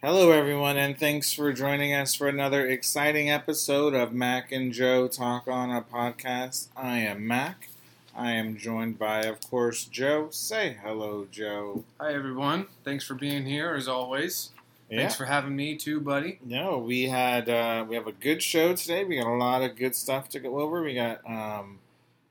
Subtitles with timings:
[0.00, 5.08] Hello, everyone, and thanks for joining us for another exciting episode of Mac and Joe
[5.08, 6.68] Talk on a Podcast.
[6.76, 7.68] I am Mac.
[8.14, 10.28] I am joined by, of course, Joe.
[10.30, 11.82] Say hello, Joe.
[12.00, 12.68] Hi everyone.
[12.84, 14.50] Thanks for being here as always.
[14.88, 16.38] Thanks for having me too, buddy.
[16.44, 19.02] No, we had uh, we have a good show today.
[19.02, 20.80] We got a lot of good stuff to go over.
[20.80, 21.80] We got um,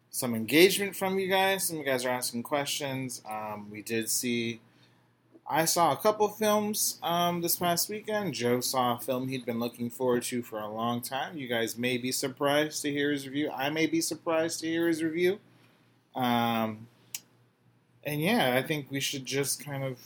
[0.10, 1.66] some engagement from you guys.
[1.66, 3.22] Some of you guys are asking questions.
[3.30, 4.62] Um, we did see.
[5.50, 8.34] I saw a couple films um, this past weekend.
[8.34, 11.38] Joe saw a film he'd been looking forward to for a long time.
[11.38, 13.50] You guys may be surprised to hear his review.
[13.52, 15.40] I may be surprised to hear his review.
[16.16, 16.88] Um,
[18.04, 20.00] and yeah, I think we should just kind of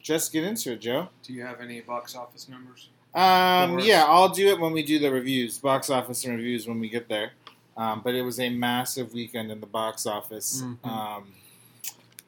[0.00, 1.08] just get into it, Joe.
[1.22, 2.88] Do you have any box office numbers?
[3.14, 6.80] Um, yeah, I'll do it when we do the reviews, box office and reviews when
[6.80, 7.32] we get there.
[7.76, 10.86] Um, but it was a massive weekend in the box office, Mhm.
[10.86, 11.32] um,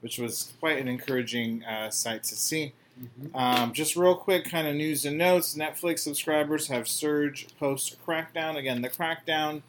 [0.03, 2.75] which was quite an encouraging uh, sight to see.
[3.01, 3.37] Mm-hmm.
[3.37, 5.55] Um, just real quick, kind of news and notes.
[5.55, 8.57] Netflix subscribers have surged post Crackdown.
[8.57, 9.63] Again, the Crackdown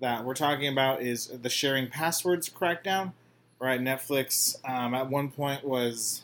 [0.00, 3.12] that we're talking about is the sharing passwords crackdown.
[3.58, 6.22] Right, Netflix um, at one point was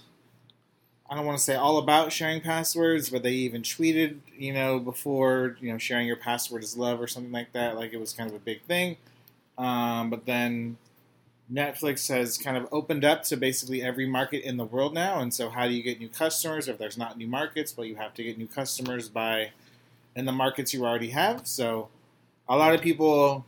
[1.08, 4.78] I don't want to say all about sharing passwords, but they even tweeted, you know,
[4.78, 7.76] before, you know, sharing your password is love or something like that.
[7.76, 8.98] Like it was kind of a big thing.
[9.56, 10.76] Um, but then
[11.52, 15.20] Netflix has kind of opened up to basically every market in the world now.
[15.20, 16.68] And so, how do you get new customers?
[16.68, 19.50] If there's not new markets, well, you have to get new customers by
[20.14, 21.46] in the markets you already have.
[21.46, 21.88] So,
[22.48, 23.46] a lot of people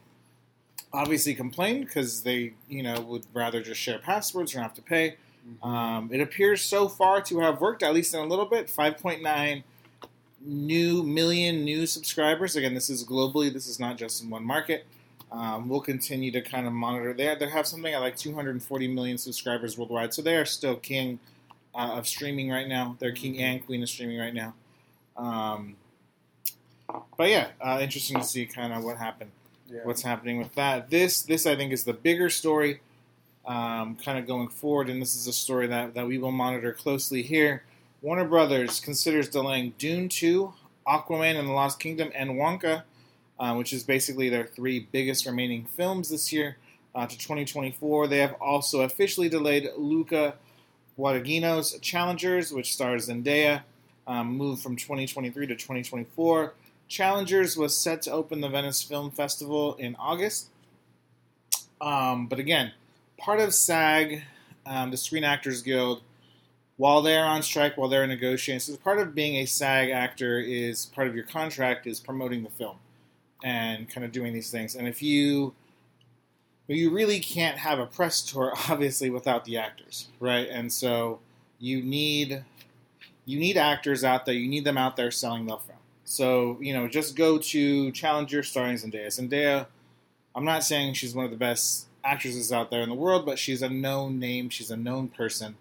[0.93, 4.83] obviously complain because they, you know, would rather just share passwords and not have to
[4.83, 5.17] pay.
[5.62, 8.67] Um, it appears so far to have worked, at least in a little bit.
[8.67, 9.62] 5.9
[10.43, 12.56] new million new subscribers.
[12.56, 13.53] Again, this is globally.
[13.53, 14.87] This is not just in one market.
[15.33, 17.14] Um, we'll continue to kind of monitor.
[17.14, 21.20] They they have something at like 240 million subscribers worldwide, so they are still king
[21.75, 22.97] uh, of streaming right now.
[22.98, 24.55] They're king and queen of streaming right now.
[25.17, 25.77] Um,
[27.17, 29.31] but yeah, uh, interesting to see kind of what happened
[29.70, 29.81] yeah.
[29.84, 30.91] what's happening with that.
[30.91, 32.81] This this I think is the bigger story,
[33.47, 36.72] um, kind of going forward, and this is a story that, that we will monitor
[36.72, 37.65] closely here.
[38.03, 40.53] Warner Brothers considers delaying Dune 2,
[40.87, 42.82] Aquaman and the Lost Kingdom, and Wonka,
[43.41, 46.59] uh, which is basically their three biggest remaining films this year,
[46.95, 48.06] uh, to 2024.
[48.06, 50.34] They have also officially delayed Luca
[50.99, 53.62] Guadagnino's Challengers, which stars Zendaya,
[54.06, 56.53] um, moved from 2023 to 2024.
[56.87, 60.50] Challengers was set to open the Venice Film Festival in August.
[61.81, 62.73] Um, but again,
[63.17, 64.23] part of SAG,
[64.67, 66.03] um, the Screen Actors Guild,
[66.77, 70.87] while they're on strike, while they're negotiating, so part of being a SAG actor is
[70.87, 72.77] part of your contract is promoting the film
[73.43, 74.75] and kind of doing these things.
[74.75, 75.55] And if you
[76.69, 80.49] you really can't have a press tour, obviously, without the actors, right?
[80.49, 81.21] And so
[81.59, 82.45] you need
[83.27, 84.34] you need actors out there.
[84.34, 85.79] You need them out there selling the film.
[86.05, 89.06] So you know, just go to Challenger starring Zendaya.
[89.06, 89.67] Zendaya,
[90.34, 93.39] I'm not saying she's one of the best actresses out there in the world, but
[93.39, 94.49] she's a known name.
[94.49, 95.56] She's a known person.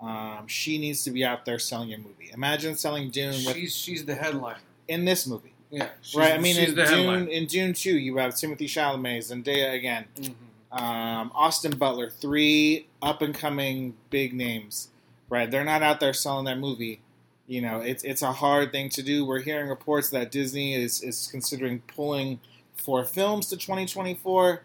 [0.00, 2.30] Um, she needs to be out there selling your movie.
[2.34, 4.58] Imagine selling Dune with, She's she's the headliner.
[4.88, 5.88] in this movie, Yeah.
[6.02, 6.32] She's, right?
[6.34, 10.34] I mean, in Dune, in Dune two, you have Timothée Chalamet, Zendaya again, Mhm.
[10.80, 14.88] um, Austin Butler, three up and coming big names,
[15.28, 15.50] right?
[15.50, 17.00] They're not out there selling their movie.
[17.46, 19.24] You know, it's it's a hard thing to do.
[19.24, 22.40] We're hearing reports that Disney is is considering pulling
[22.76, 24.62] four films to 2024.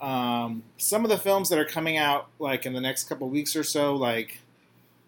[0.00, 3.54] Um, some of the films that are coming out like in the next couple weeks
[3.54, 4.38] or so, like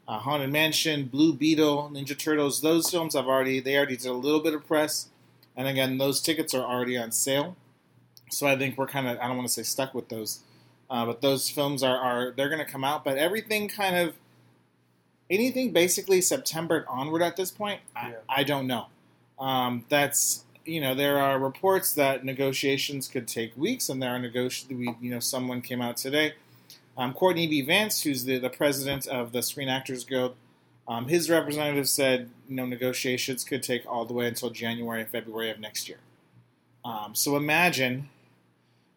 [0.06, 4.12] uh, Haunted Mansion, Blue Beetle, Ninja Turtles, those films I've already they already did a
[4.12, 5.09] little bit of press,
[5.56, 7.56] and again, those tickets are already on sale.
[8.31, 10.41] So I think we're kind of I don't want to say stuck with those,
[10.91, 13.05] uh, but those films are, are they're going to come out.
[13.05, 14.15] But everything kind of
[15.31, 18.15] anything basically September onward at this point, I, Yeah.
[18.28, 18.87] I don't know.
[19.39, 24.19] Um, that's you know there are reports that negotiations could take weeks, and there are
[24.19, 26.34] negoti- you know, someone came out today.
[26.99, 27.61] Um, Courtney B.
[27.61, 30.34] Vance, who's the, the president of the Screen Actors Guild,
[30.89, 35.11] um, his representative said you know negotiations could take all the way until January and
[35.11, 35.99] February of next year.
[36.85, 38.09] Um, so imagine,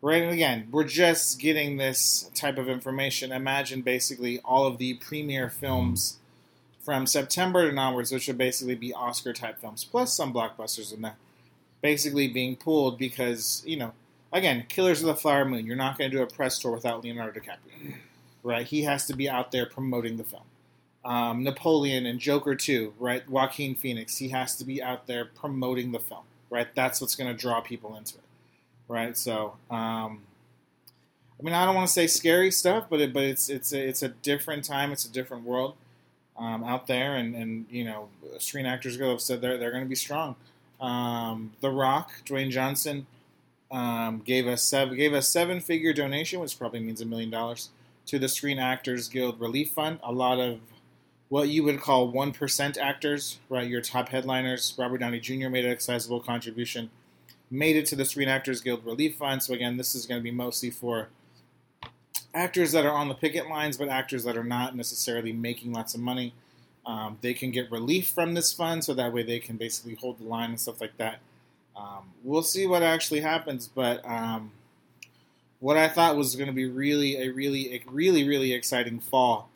[0.02, 0.22] right?
[0.22, 3.32] And again, we're just getting this type of information.
[3.32, 6.20] Imagine basically all of the premiere films
[6.90, 11.02] from September and onwards, which would basically be Oscar type films, plus some blockbusters in
[11.02, 11.18] there,
[11.82, 13.94] basically being pulled because, you know,
[14.32, 17.04] again, Killers of the Flower Moon, you're not going to do a press tour without
[17.04, 17.96] Leonardo DiCaprio,
[18.44, 18.66] right?
[18.68, 20.44] He has to be out there promoting the film.
[21.06, 23.28] Um, Napoleon and Joker 2, right?
[23.30, 26.68] Joaquin Phoenix, he has to be out there promoting the film, right?
[26.76, 28.24] That's what's going to draw people into it,
[28.88, 29.18] right?
[29.18, 30.22] So, um,
[31.40, 33.80] I mean, I don't want to say scary stuff, but it, but it's it's a,
[33.88, 35.76] it's a different time, it's a different world.
[36.38, 38.10] um, out there, and, and you know,
[38.40, 40.36] Screen Actors Guild have said they're they're going to be strong.
[40.82, 43.06] Um, the Rock, Dwayne Johnson,
[43.72, 47.70] um, gave us seven gave a seven figure donation, which probably means a million dollars,
[48.08, 50.00] to the Screen Actors Guild Relief Fund.
[50.04, 50.60] A lot of
[51.30, 53.68] what you would call one percent actors, right?
[53.68, 54.74] Your top headliners.
[54.78, 55.50] Robert Downey Jr.
[55.50, 56.90] made a sizable contribution,
[57.50, 59.42] made it to the Screen Actors Guild Relief Fund.
[59.42, 61.10] So again, this is going to be mostly for
[62.34, 65.94] actors that are on the picket lines, but actors that are not necessarily making lots
[65.96, 66.34] of money.
[66.86, 70.20] Um, they can get relief from this fund, so that way they can basically hold
[70.20, 71.20] the line and stuff like that.
[71.76, 74.52] Um, we'll see what actually happens, but um,
[75.60, 79.50] what I thought was going to be really a really a really really exciting fall.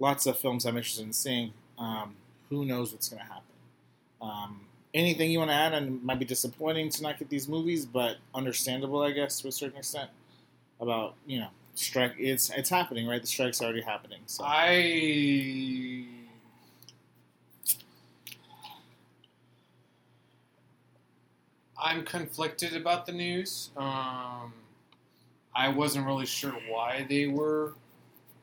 [0.00, 1.52] Lots of films I'm interested in seeing.
[1.78, 2.16] Um,
[2.48, 3.42] who knows what's going to happen?
[4.20, 4.60] Um,
[4.92, 5.74] anything you want to add?
[5.74, 9.48] And it might be disappointing to not get these movies, but understandable, I guess, to
[9.48, 10.10] a certain extent.
[10.80, 12.14] About you know strike.
[12.18, 13.20] It's it's happening, right?
[13.20, 14.20] The strike's already happening.
[14.24, 16.06] So I
[21.82, 23.70] I'm conflicted about the news.
[23.76, 24.52] Um,
[25.54, 27.74] I wasn't really sure why they were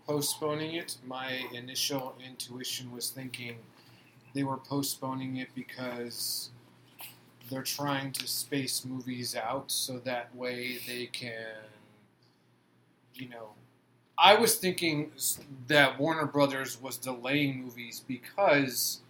[0.07, 0.97] postponing it.
[1.05, 3.57] My initial intuition was thinking
[4.33, 6.49] they were postponing it because
[7.49, 11.55] they're trying to space movies out so that way they can,
[13.15, 13.49] you know.
[14.17, 15.11] I was thinking
[15.67, 19.01] that Warner Brothers was delaying movies because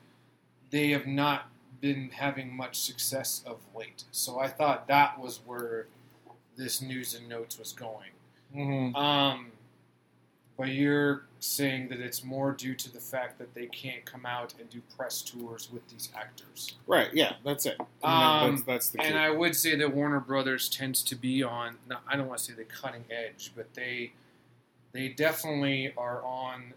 [0.71, 1.49] they have not
[1.81, 4.03] been having much success of late.
[4.11, 5.88] So I thought that was where
[6.57, 8.11] this news and notes was going.
[8.55, 8.95] Mhm.
[8.95, 9.51] Um,
[10.57, 14.56] but you're saying that it's more due to the fact that they can't come out
[14.59, 16.75] and do press tours with these actors.
[16.88, 17.77] right, yeah, that's it.
[17.80, 19.06] And Um, that's, that's the key.
[19.06, 21.75] And I would say that Warner Brothers tends to be on.
[21.88, 24.13] No, I don't want to say the cutting edge, but they
[24.94, 26.74] they definitely are on.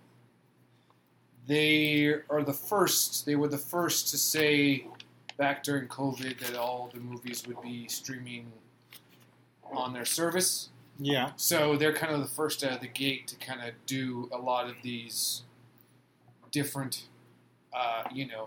[1.47, 3.25] They are the first.
[3.25, 4.87] They were the first to say
[5.39, 8.53] back during COVID that all the movies would be streaming
[9.73, 10.69] on their service.
[11.03, 14.29] Yeah, So they're kind of the first out of the gate to kind of do
[14.33, 15.43] a lot of these
[16.51, 17.05] different,
[17.73, 18.47] uh, you know,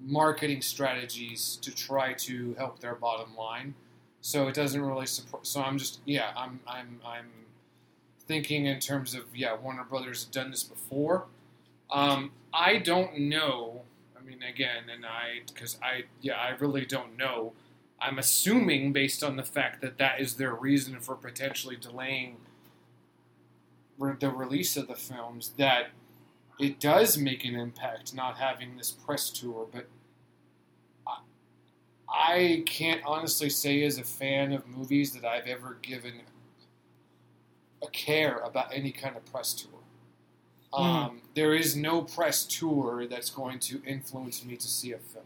[0.00, 3.74] marketing strategies to try to help their bottom line.
[4.20, 5.46] So it doesn't really support.
[5.46, 7.30] So I'm just yeah, I'm I'm I'm
[8.26, 11.26] thinking in terms of yeah, Warner Brothers have done this before.
[11.90, 13.82] Um, I don't know.
[14.18, 17.52] I mean, again, and I because I yeah, I really don't know.
[18.04, 22.36] I'm assuming based on the fact that that is their reason for potentially delaying
[23.98, 25.88] re- the release of the films that
[26.60, 29.86] it does make an impact not having this press tour but
[31.06, 31.18] I,
[32.08, 36.12] I can't honestly say as a fan of movies that I've ever given
[37.82, 39.70] a care about any kind of press tour.
[40.72, 45.24] Um, there is no press tour that's going to influence me to see a film.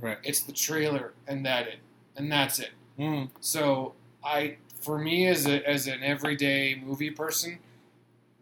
[0.00, 0.18] Right.
[0.24, 1.78] it's the trailer and that it
[2.16, 3.30] and that's it Mhm.
[3.40, 7.58] so I, for me as a as an everyday movie person,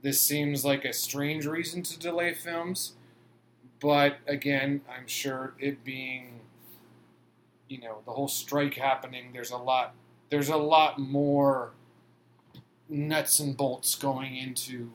[0.02, 2.94] this seems like a strange reason to delay films.
[3.80, 6.40] But again, I'm sure it being,
[7.69, 9.30] you know, the whole strike happening.
[9.32, 9.94] There's a lot.
[10.30, 11.72] There's a lot more
[12.88, 14.90] nuts and bolts going into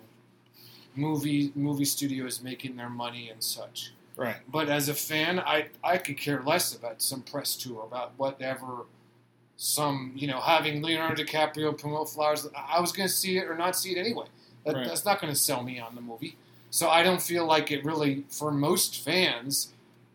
[0.95, 3.91] movie movie studios making their money and such.
[4.18, 4.36] Right.
[4.52, 8.86] But as a fan, I I could care less about some press tour about whatever
[9.57, 12.47] some you know having Leonardo DiCaprio promote Flowers.
[12.56, 14.26] I was going to see it or not see it anyway.
[14.66, 14.86] That, Right.
[14.88, 16.36] That's not going to sell me on the movie.
[16.71, 19.71] So I don't feel like it really for most fans.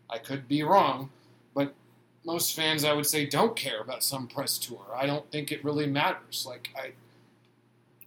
[0.09, 1.09] I could be wrong,
[1.55, 1.73] but
[2.25, 4.85] most fans I would say don't care about some press tour.
[4.95, 6.45] I don't think it really matters.
[6.47, 6.91] Like I.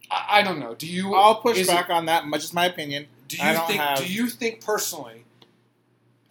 [0.09, 0.73] I, I don't know.
[0.75, 1.15] Do you?
[1.15, 2.25] I'll push is it- back on that.
[2.27, 3.07] Much is my opinion.
[3.27, 3.81] do you think?
[3.81, 5.23] have- Do you think personally,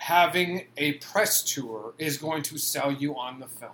[0.07, 3.73] having a press tour is going to sell you on the film?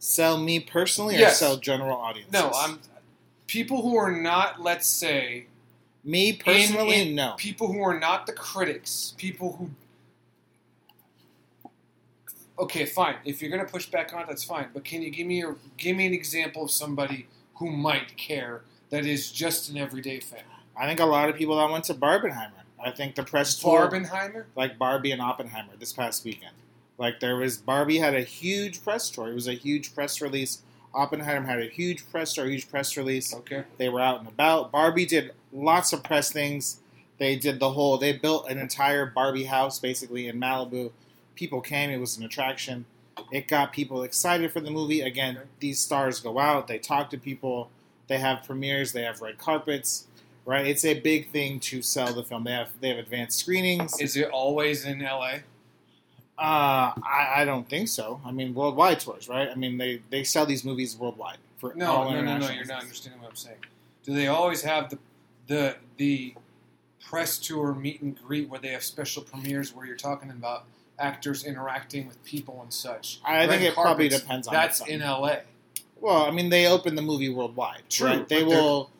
[0.00, 1.38] Sell me personally, or Yes.
[1.38, 2.32] sell general audiences?
[2.32, 2.80] No, I'm
[3.46, 5.46] people who are not, let's say,
[6.02, 7.02] me personally.
[7.10, 7.34] in- no.
[7.38, 9.70] people who are not the critics, people who.
[12.58, 13.16] Okay, fine.
[13.24, 14.68] If you're going to push back on it, that's fine.
[14.74, 18.62] But can you give me a give me an example of somebody who might care
[18.90, 20.42] that is just an everyday fan?
[20.76, 22.63] I think a lot of people that went to Barbenheimer.
[22.84, 24.44] I think the press tour, Barbenheimer.
[24.54, 26.54] like Barbie and Oppenheimer, this past weekend.
[26.98, 29.28] Like there was Barbie had a huge press tour.
[29.30, 30.62] It was a huge press release.
[30.92, 33.34] Oppenheimer had a huge press tour, huge press release.
[33.34, 33.64] Okay.
[33.78, 34.70] They were out and about.
[34.70, 36.80] Barbie did lots of press things.
[37.18, 37.96] They did the whole.
[37.96, 40.92] They built an entire Barbie house basically in Malibu.
[41.34, 41.90] People came.
[41.90, 42.84] It was an attraction.
[43.32, 45.00] It got people excited for the movie.
[45.00, 46.68] Again, these stars go out.
[46.68, 47.70] They talk to people.
[48.08, 48.92] They have premieres.
[48.92, 50.06] They have red carpets.
[50.44, 50.66] Right?
[50.66, 52.44] It's a big thing to sell the film.
[52.44, 54.00] They have they have advanced screenings.
[54.00, 55.38] Is it always in LA?
[56.36, 58.20] Uh, I, I don't think so.
[58.24, 59.48] I mean, worldwide tours, right?
[59.48, 62.50] I mean, they, they sell these movies worldwide for No, no, no, no.
[62.50, 63.58] You're not understanding what I'm saying.
[64.02, 64.98] Do they always have the
[65.46, 66.34] the the
[67.08, 70.64] press tour meet and greet where they have special premieres where you're talking about
[70.98, 73.20] actors interacting with people and such?
[73.24, 75.00] I think Red it probably depends on That's in.
[75.00, 75.36] LA.
[76.00, 77.82] Well, I mean, they open the movie worldwide.
[77.88, 78.28] True, right?
[78.28, 78.90] They will.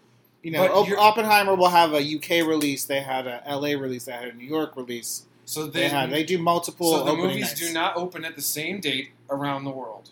[0.45, 2.85] You know, but Oppenheimer will have a UK release.
[2.85, 4.05] They had a LA release.
[4.05, 5.25] They had a New York release.
[5.47, 6.11] So They they, had.
[6.11, 6.93] They do multiple.
[6.93, 7.61] so the movies nights.
[7.61, 10.11] do not open at the same date around the world.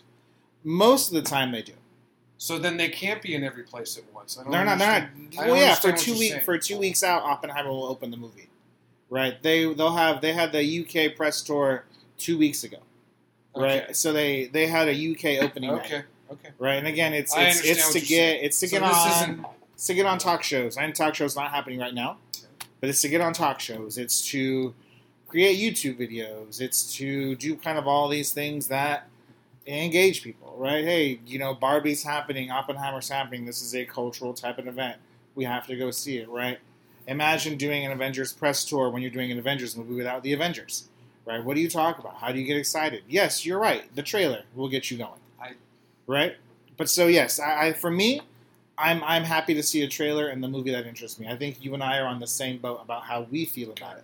[0.63, 1.73] Most of the time, they do.
[2.39, 4.37] So then they can't be in every place at once.
[4.39, 4.79] I don't They're not.
[4.79, 5.45] They're not.
[5.47, 6.31] Well, yeah, for two weeks.
[6.33, 6.45] saying.
[6.45, 8.49] For two weeks out, Oppenheimer will open the movie.
[9.11, 9.41] Right.
[9.43, 10.21] They they'll have.
[10.21, 11.85] They had the UK press tour
[12.17, 12.77] two weeks ago.
[13.55, 13.83] Right.
[13.83, 13.93] Okay.
[13.93, 15.85] So they they had a UK opening night.
[15.85, 16.01] Okay.
[16.31, 16.49] Okay.
[16.57, 16.73] Right.
[16.75, 19.45] And again, it's it's, it's to get it's to So get this on
[19.77, 20.77] to get on talk shows.
[20.77, 22.17] And talk shows not happening right now,
[22.79, 23.97] but it's to get on talk shows.
[23.97, 24.73] It's to
[25.27, 26.61] create YouTube videos.
[26.61, 29.07] It's to do kind of all these things that
[29.65, 30.83] engage people, right?
[30.83, 33.45] Hey, you know, Barbie's happening, Oppenheimer's happening.
[33.45, 34.97] This is a cultural type of event.
[35.35, 36.59] We have to go see it, right?
[37.07, 40.87] Imagine doing an Avengers press tour when you're doing an Avengers movie without the Avengers,
[41.25, 41.43] right?
[41.43, 42.15] What do you talk about?
[42.17, 43.03] How do you get excited?
[43.09, 43.83] Yes, you're right.
[43.95, 45.53] The trailer will get you going, I-
[46.07, 46.35] right?
[46.77, 48.21] But so yes, I, I for me,
[48.77, 51.27] I'm I'm happy to see a trailer and the movie that interests me.
[51.27, 53.97] I think you and I are on the same boat about how we feel about
[53.97, 54.03] it.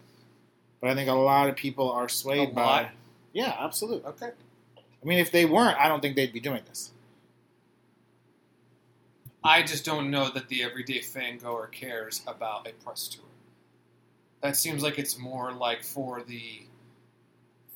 [0.81, 2.61] But I think a lot of people are swayed A by.
[2.61, 2.89] lot?
[3.33, 4.07] Yeah, absolutely.
[4.09, 4.29] Okay.
[5.01, 6.91] I mean, if they weren't, I don't think they'd be doing this.
[9.43, 13.23] I just don't know that the everyday fangoer cares about a press tour.
[14.41, 16.63] That seems like it's more like for the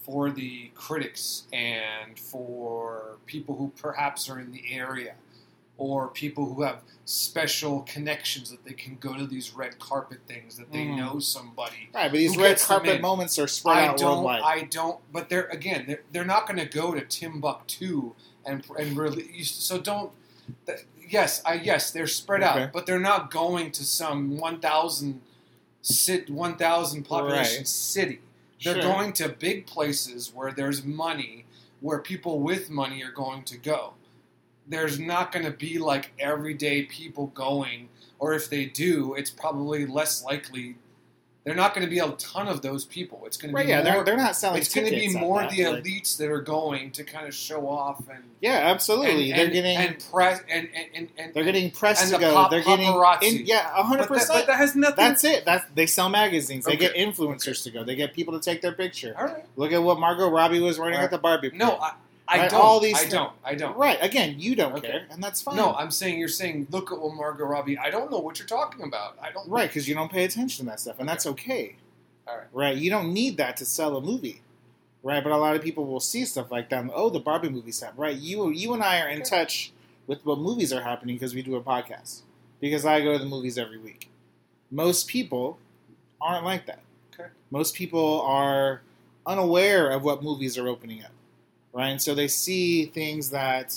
[0.01, 5.15] for the critics and for people who perhaps are in the area
[5.77, 10.55] or people who have special connections that they can go to these red carpet things
[10.55, 10.97] that they Mhm.
[10.97, 14.23] know somebody Right, but these red carpet moments are spread I out don't.
[14.23, 14.41] worldwide.
[14.43, 14.99] I don't.
[15.11, 15.85] But they're again.
[15.87, 18.13] They're, they're not going to go to Timbuktu
[18.45, 19.51] and and release.
[19.51, 20.11] So don't.
[21.09, 22.63] Yes, I yes they're spread Okay.
[22.63, 25.21] out, but they're not going to some one thousand
[25.81, 27.67] sit one thousand population Right.
[27.67, 28.19] city.
[28.63, 28.83] They're Sure.
[28.83, 31.45] going to big places where there's money,
[31.81, 33.93] where people with money are going to go.
[34.67, 37.89] There's not going to be like everyday people going,
[38.19, 40.75] or if they do, it's probably less likely.
[41.43, 43.23] They're not going to be a ton of those people.
[43.25, 45.13] It's going to right, be yeah, more, they're, they're not selling it's going to be
[45.13, 48.51] more that, the like- elites that are going to kind of show off and Yeah,
[48.71, 49.31] absolutely.
[49.31, 52.21] and, they're and, getting and press and and, and, they're getting press and to the
[52.21, 52.33] go.
[52.33, 54.47] pop- they're getting in, yeah, hundred but, that, but percent.
[54.47, 54.95] that has nothing.
[54.95, 55.43] That's it.
[55.43, 56.63] That's they sell magazines.
[56.63, 56.93] They Okay.
[56.93, 57.83] get influencers to go.
[57.83, 59.13] They get people to take their picture.
[59.19, 59.43] all right.
[59.57, 61.51] Look at what Margot Robbie was wearing All at the Barbie.
[61.53, 61.73] No.
[61.75, 61.91] I,
[62.27, 62.61] I Right, don't.
[62.61, 63.33] all these I things- don't.
[63.43, 63.75] I don't.
[63.77, 63.97] right.
[64.01, 64.87] Again, you don't Okay.
[64.87, 65.55] care, and that's fine.
[65.57, 67.77] No, I'm saying you're saying look at what Margot Robbie.
[67.77, 69.17] I don't know what you're talking about.
[69.21, 69.47] I don't.
[69.49, 71.13] right because you don't pay attention to that stuff, and Okay.
[71.13, 71.75] that's okay.
[72.27, 72.47] All right.
[72.53, 72.77] Right.
[72.77, 74.41] You don't need that to sell a movie.
[75.03, 75.21] Right.
[75.21, 76.79] But a lot of people will see stuff like that.
[76.79, 78.01] and, Oh, the Barbie movie's happening.
[78.01, 78.15] Right.
[78.17, 79.29] You you and I are in Okay.
[79.29, 79.73] touch
[80.07, 82.21] with what movies are happening because we do a podcast.
[82.61, 84.09] Because I go to the movies every week.
[84.71, 85.57] Most people
[86.21, 86.79] aren't like that.
[87.13, 87.29] Okay.
[87.51, 88.81] Most people are
[89.25, 91.11] unaware of what movies are opening up.
[91.73, 91.89] Right.
[91.89, 93.73] And so they see things that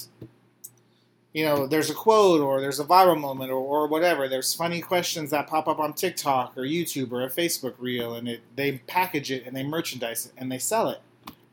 [1.36, 4.26] you know, there's a quote or there's a viral moment or, or whatever.
[4.26, 8.26] There's funny questions that pop up on TikTok or YouTube or a Facebook reel, and
[8.26, 11.02] it, they package it and they merchandise it and they sell it.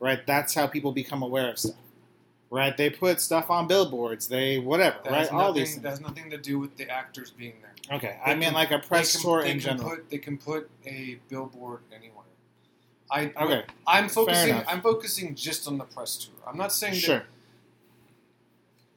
[0.00, 0.26] Right?
[0.26, 1.76] That's how people become aware of stuff.
[2.48, 2.74] Right?
[2.74, 4.26] They put stuff on billboards.
[4.26, 4.96] They whatever.
[5.04, 5.18] That right?
[5.20, 5.80] has All nothing, these.
[5.82, 7.96] that has nothing to do with the actors being there.
[7.98, 8.18] Okay.
[8.24, 9.90] They I mean, can- like a press can, tour they in can general.
[9.96, 12.13] Put, they can put a billboard anywhere.
[13.10, 13.64] I okay.
[13.86, 14.54] I'm focusing.
[14.66, 16.34] I'm focusing just on the press tour.
[16.46, 17.22] I'm not saying that Sure.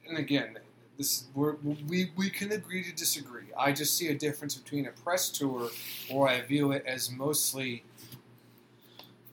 [0.08, 0.58] and again,
[0.98, 1.56] this we're,
[1.88, 3.46] we we can agree to disagree.
[3.58, 5.70] I just see a difference between a press tour,
[6.10, 7.84] or I view it as mostly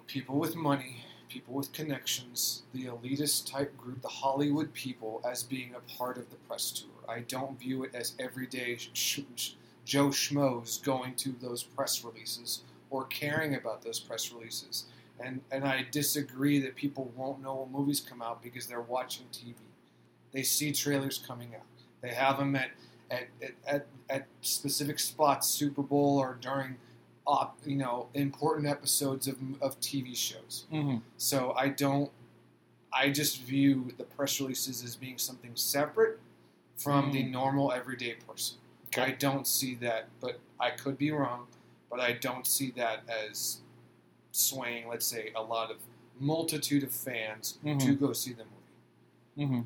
[0.06, 5.74] people with money, people with connections, the elitist type group, the Hollywood people, as being
[5.74, 6.88] a part of the press tour.
[7.08, 9.50] I don't view it as everyday sh- sh-
[9.84, 12.62] Joe schmoes going to those press releases
[12.94, 14.84] or caring about those press releases.
[15.20, 19.26] And and I disagree that people won't know when movies come out because they're watching
[19.32, 19.54] TV.
[20.32, 21.66] They see trailers coming out.
[22.00, 22.70] They have them at
[23.10, 26.76] at, at, at, at specific spots, Super Bowl or during,
[27.26, 30.64] uh, you know, important episodes of, of TV shows.
[30.70, 32.10] hmm So I don't.
[32.92, 36.20] I just view the press releases as being something separate
[36.76, 37.30] from the Mm.
[37.30, 38.58] normal everyday person.
[38.96, 41.46] I don't see that, but I could be wrong.
[41.94, 43.58] But I don't see that as
[44.32, 45.76] swaying, let's say, a lot of
[46.18, 47.78] multitude of fans Mhm.
[47.86, 48.44] to go see the
[49.36, 49.52] movie.
[49.52, 49.60] hmm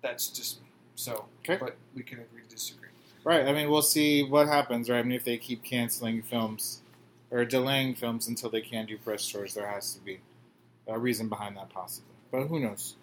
[0.00, 0.68] That's just me.
[0.94, 1.56] So, Okay.
[1.56, 2.90] but we can agree to disagree.
[3.24, 3.46] Right.
[3.48, 5.00] I mean, we'll see what happens, right?
[5.00, 6.82] I mean, if they keep canceling films
[7.32, 10.20] or delaying films until they can do press tours, there has to be
[10.86, 12.14] a reason behind that, possibly.
[12.30, 12.94] But who knows?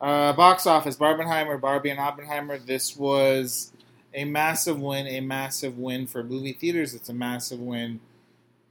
[0.00, 2.56] Uh, box office Barbenheimer, Barbie, and Oppenheimer.
[2.58, 3.72] This was
[4.14, 6.94] a massive win, a massive win for movie theaters.
[6.94, 8.00] It's a massive win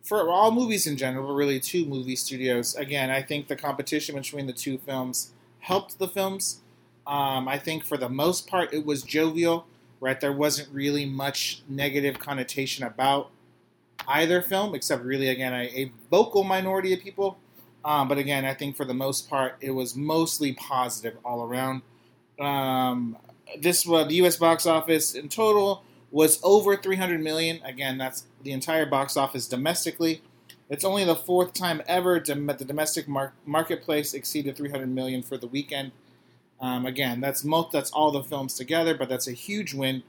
[0.04, 2.76] for all movies in general, but really two movie studios.
[2.76, 6.62] Again, I think the competition between the two films helped the films.
[7.06, 9.66] Um, I think for the most part, it was jovial,
[10.00, 10.20] right?
[10.20, 13.32] There wasn't really much negative connotation about
[14.08, 17.38] either film, except really, again, a, a vocal minority of people.
[17.84, 21.82] Um, but again, I think for the most part, it was mostly positive all around.
[22.40, 23.18] Um,
[23.60, 24.38] this was the U.S.
[24.38, 27.62] box office in total was over 300 million.
[27.64, 30.22] Again, that's the entire box office domestically.
[30.70, 35.38] It's only the fourth time ever that the domestic mar- marketplace exceeded 300 million for
[35.38, 35.92] the weekend.
[36.62, 40.04] Um, again, that's that's all the films together, but that's a huge win.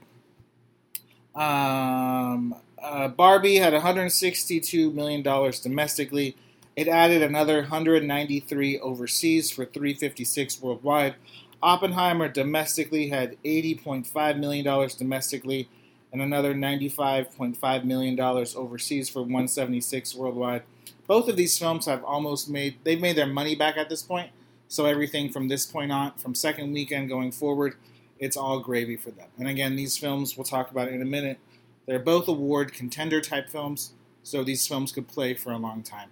[1.33, 6.35] Um, uh, Barbie had 162 million dollars domestically.
[6.75, 11.15] It added another 193 overseas for 356 worldwide.
[11.63, 15.69] Oppenheimer domestically had 80.5 million dollars domestically
[16.11, 20.63] and another $95.5 million overseas for 176 worldwide.
[21.07, 24.31] Both of these films have almost made, they've made their money back at this point.
[24.67, 27.75] So everything from this point on, from second weekend going forward,
[28.19, 29.27] it's all gravy for them.
[29.37, 31.39] And again, these films, we'll talk about in a minute,
[31.85, 33.93] they're both award contender type films.
[34.23, 36.09] So these films could play for a long time.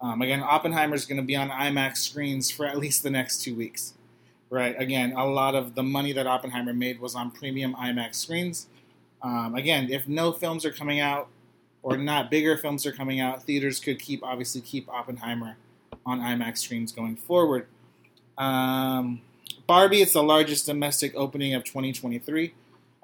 [0.00, 3.42] Um, again, Oppenheimer is going to be on IMAX screens for at least the next
[3.42, 3.94] two weeks.
[4.50, 4.74] Right?
[4.80, 8.66] Again, a lot of the money that Oppenheimer made was on premium IMAX screens.
[9.20, 11.28] Um, again, if no films are coming out
[11.82, 15.56] or not bigger films are coming out, theaters could keep obviously keep Oppenheimer
[16.06, 17.66] on IMAX screens going forward.
[18.38, 19.20] Um,
[19.66, 22.54] Barbie, it's the largest domestic opening of 2023.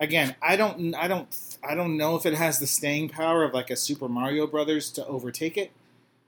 [0.01, 1.29] Again, I don't, I don't,
[1.63, 4.91] I don't know if it has the staying power of like a Super Mario Brothers
[4.93, 5.73] to overtake it.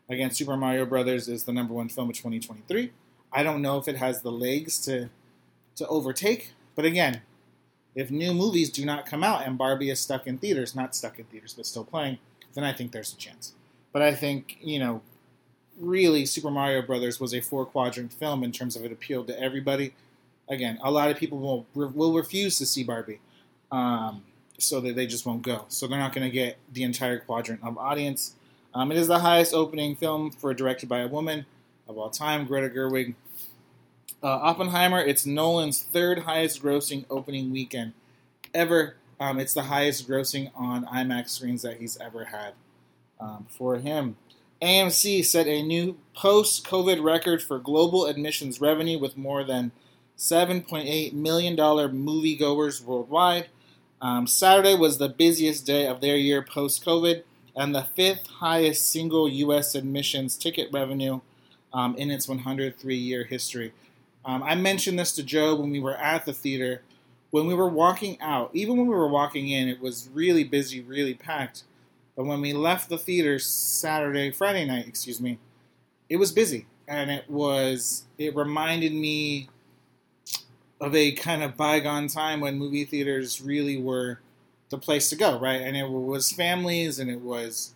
[0.09, 2.93] Again, Super Mario Brothers is the number one film of 2023.
[3.37, 5.11] I don't know if it has the legs to
[5.77, 7.21] to overtake, but again,
[7.95, 11.19] if new movies do not come out and Barbie is stuck in theaters, not stuck
[11.19, 12.17] in theaters, but still playing,
[12.55, 13.53] then I think there's a chance.
[13.93, 15.03] But I think, you know,
[15.79, 19.39] really Super Mario Brothers was a four quadrant film in terms of it appealed to
[19.39, 19.93] everybody.
[20.49, 23.21] Again, a lot of people will will refuse to see Barbie,
[23.71, 24.23] um,
[24.59, 25.67] so that they just won't go.
[25.69, 28.35] So they're not going to get the entire quadrant of audience.
[28.73, 31.45] Um, it is the highest opening film for directed by a woman
[31.87, 33.15] of all time, Greta Gerwig.
[34.23, 37.93] Uh, Oppenheimer, it's Nolan's third highest grossing opening weekend
[38.55, 38.97] ever.
[39.21, 42.55] Um, it's the highest grossing on IMAX screens that he's ever had
[43.21, 44.17] um, for him.
[44.63, 49.71] AMC set a new post COVID record for global admissions revenue with more than
[50.17, 53.49] $7.8 million moviegoers worldwide.
[54.01, 57.23] Um, Saturday was the busiest day of their year post COVID
[57.55, 59.75] and the fifth highest single U.S.
[59.75, 61.21] admissions ticket revenue
[61.73, 63.73] um, in its 103 year history.
[64.27, 66.83] Um, I mentioned this to Joe when we were at the theater.
[67.31, 70.81] When we were walking out, even when we were walking in, it was really busy,
[70.81, 71.63] really packed.
[72.17, 75.39] But when we left the theater Saturday, Friday night, excuse me,
[76.09, 76.67] it was busy.
[76.89, 79.49] And it was, it reminded me
[80.81, 84.21] of a kind of bygone time when movie theaters really were
[84.71, 85.63] the place to go, right?
[85.63, 87.75] And it was families and it was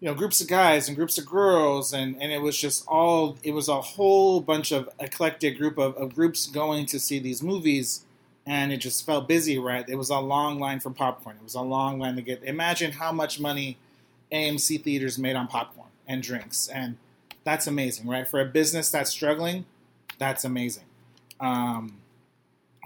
[0.00, 3.36] you know groups of guys and groups of girls and and it was just all
[3.42, 7.42] it was a whole bunch of eclectic group of, of groups going to see these
[7.42, 8.04] movies
[8.46, 9.88] and it just felt busy right?
[9.88, 11.36] It was a long line for popcorn.
[11.36, 13.76] It was a long line to get imagine how much money
[14.32, 16.96] amc theaters made on popcorn and drinks and
[17.44, 18.26] that's amazing right?
[18.26, 19.66] For a business that's struggling
[20.18, 20.84] that's amazing.
[21.38, 21.98] Um,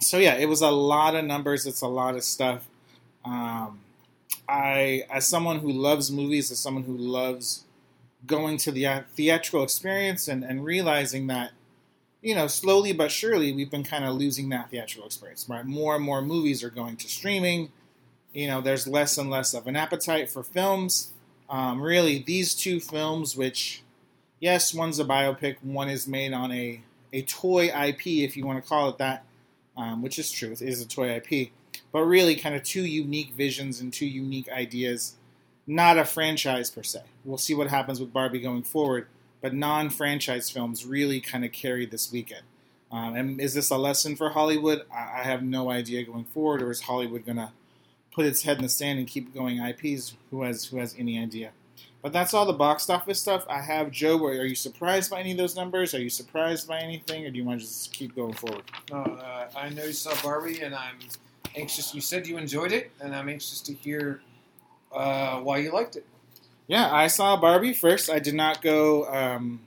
[0.00, 1.64] so yeah it was a lot of numbers.
[1.64, 2.66] It's a lot of stuff.
[3.24, 3.80] Um,
[4.48, 7.64] I, as someone who loves movies, as someone who loves
[8.26, 11.52] going to the uh, theatrical experience and, and realizing that,
[12.22, 15.64] you know, slowly but surely we've been kind of losing that theatrical experience, right?
[15.64, 17.70] More and more movies are going to streaming.
[18.32, 21.12] You know, there's less and less of an appetite for films.
[21.48, 23.82] Um, really, these two films, which,
[24.40, 26.80] yes, one's a biopic, one is made on a,
[27.12, 29.24] a toy IP, if you want to call it that,
[29.76, 31.50] um, which is true, it is a toy IP
[31.94, 35.14] but really kind of two unique visions and two unique ideas,
[35.64, 37.02] not a franchise per se.
[37.24, 39.06] We'll see what happens with Barbie going forward,
[39.40, 42.42] but non franchise films really kind of carried this weekend.
[42.90, 44.82] Um, and is this a lesson for Hollywood?
[44.92, 47.52] I, I have no idea going forward, or is Hollywood going to
[48.12, 50.16] put its head in the sand and keep going IPs?
[50.32, 51.52] Who has who has any idea?
[52.02, 53.92] But that's all the box office stuff I have.
[53.92, 55.94] Joe, are you surprised by any of those numbers?
[55.94, 58.64] Are you surprised by anything, or do you want to just keep going forward?
[58.90, 60.98] Uh, I know you saw Barbie, and I'm
[61.56, 61.94] anxious.
[61.94, 64.20] You said you enjoyed it, and I'm anxious to hear
[64.92, 66.06] uh, why you liked it.
[66.66, 68.10] Yeah, I saw Barbie first.
[68.10, 69.06] I did not go.
[69.06, 69.60] Um,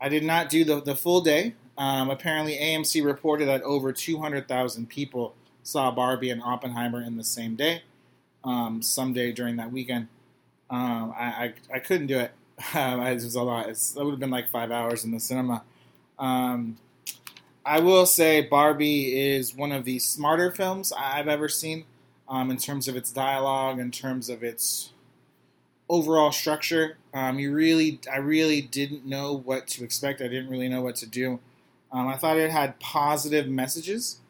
[0.00, 1.54] I did not do the the full day.
[1.80, 7.56] Um, apparently, AMC reported that over 200,000 people saw Barbie and Oppenheimer in the same
[7.56, 7.82] day,
[8.44, 10.08] um, someday during that weekend.
[10.68, 12.32] Um, I, I, I couldn't do it.
[12.74, 13.70] Um, it was a lot.
[13.70, 15.62] It's, it would have been like five hours in the cinema.
[16.18, 16.76] Um,
[17.64, 21.84] I will say Barbie is one of the smarter films I've ever seen
[22.28, 24.92] um, in terms of its dialogue, in terms of its
[25.88, 26.96] overall structure.
[27.12, 30.20] Um, you really, I really didn't know what to expect.
[30.20, 31.40] I didn't really know what to do.
[31.92, 34.20] Um, I thought it had positive messages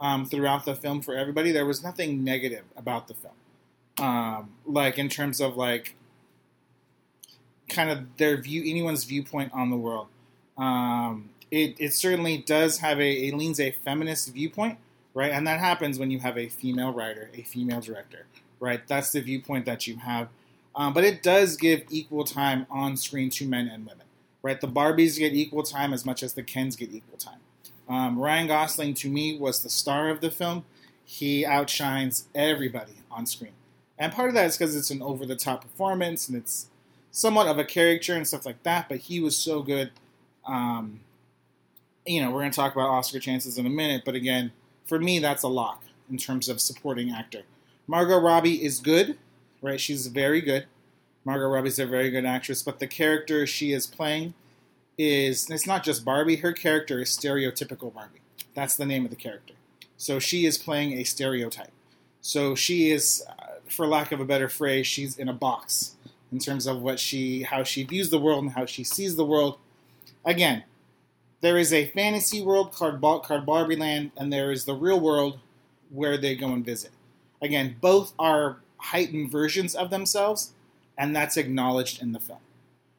[0.00, 1.50] um, throughout the film for everybody.
[1.50, 5.96] There was nothing negative about the film, um, like in terms of like
[7.68, 10.08] kind of their view, anyone's viewpoint on the world.
[10.58, 14.78] Um, it, it certainly does have a, a leans a feminist viewpoint,
[15.14, 15.32] right?
[15.32, 18.26] And that happens when you have a female writer, a female director,
[18.60, 18.86] right?
[18.86, 20.28] That's the viewpoint that you have.
[20.74, 24.06] Um, but it does give equal time on screen to men and women,
[24.42, 24.60] right?
[24.60, 27.38] The Barbies get equal time as much as the Kens get equal time.
[27.88, 30.64] Um, Ryan Gosling, to me, was the star of the film.
[31.04, 33.52] He outshines everybody on screen.
[33.98, 36.66] And part of that is because it's an over the top performance and it's
[37.10, 39.90] somewhat of a character and stuff like that, but he was so good.
[40.44, 41.00] Um,
[42.06, 44.52] you know, we're going to talk about Oscar chances in a minute, but again,
[44.84, 47.42] for me, that's a lock in terms of supporting actor.
[47.86, 49.18] Margot Robbie is good,
[49.60, 49.80] right?
[49.80, 50.66] She's very good.
[51.24, 54.34] Margot Robbie's a very good actress, but the character she is playing
[54.96, 56.36] is it's not just Barbie.
[56.36, 58.20] Her character is stereotypical Barbie.
[58.54, 59.54] That's the name of the character.
[59.96, 61.72] So she is playing a stereotype.
[62.20, 65.96] So she is, uh, for lack of a better phrase, she's in a box
[66.32, 69.24] in terms of what she, how she views the world and how she sees the
[69.24, 69.58] world.
[70.24, 70.64] Again,
[71.40, 75.38] there is a fantasy world called, called Barbie Land, and there is the real world
[75.90, 76.90] where they go and visit.
[77.42, 80.52] Again, both are heightened versions of themselves,
[80.96, 82.38] and that's acknowledged in the film.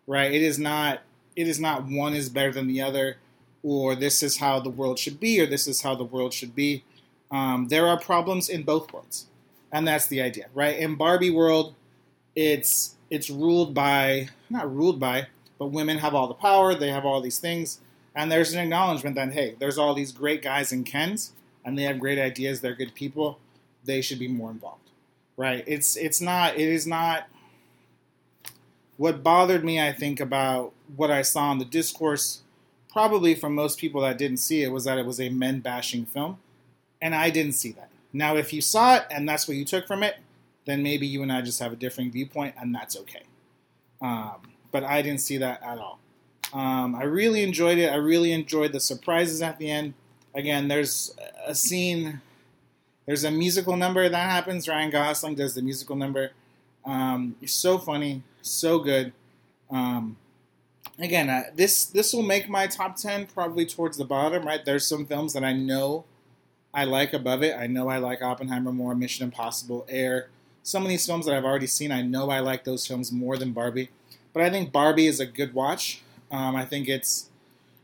[0.06, 0.32] Right?
[0.32, 1.02] It is not
[1.36, 3.18] it is not one is better than the other,
[3.62, 6.56] or this is how the world should be, or this is how the world should
[6.56, 6.84] be.
[7.30, 9.28] Um, there are problems in both worlds,
[9.72, 10.78] and that's the idea, right?
[10.78, 11.76] In Barbie world,
[12.36, 15.28] it's it's ruled by not ruled by,
[15.60, 17.80] but women have all the power, they have all these things,
[18.18, 21.84] and there's an acknowledgement that hey, there's all these great guys in Kens, and they
[21.84, 23.40] have great ideas, they're good people,
[23.86, 24.90] they should be more involved,
[25.38, 25.64] right?
[25.68, 27.28] It's it's not it is not
[28.98, 32.42] what bothered me, I think, about what I saw in the discourse,
[32.92, 36.06] probably from most people that didn't see it, was that it was a men bashing
[36.06, 36.40] film.
[37.00, 37.92] And I didn't see that.
[38.12, 40.16] Now, if you saw it and that's what you took from it,
[40.66, 43.22] then maybe you and I just have a different viewpoint, and that's okay.
[44.02, 46.00] Um, but I didn't see that at all.
[46.54, 47.92] Um, I really enjoyed it.
[47.92, 49.94] I really enjoyed the surprises at the end.
[50.34, 52.22] Again, there's a scene,
[53.06, 54.68] there's a musical number that happens.
[54.68, 56.32] Ryan Gosling does the musical number.
[56.86, 59.14] Um, so funny, so good.
[59.70, 60.16] Um,
[61.00, 64.46] again, uh, this this will make my top ten probably towards the bottom.
[64.46, 66.06] Right, there's some films that I know
[66.74, 67.56] I like above it.
[67.58, 70.30] I know I like Oppenheimer more, Mission Impossible, Air.
[70.64, 73.38] Some of these films that I've already seen, I know I like those films more
[73.38, 73.90] than Barbie.
[74.34, 76.02] But I think Barbie is a good watch.
[76.32, 77.30] Um, I think it's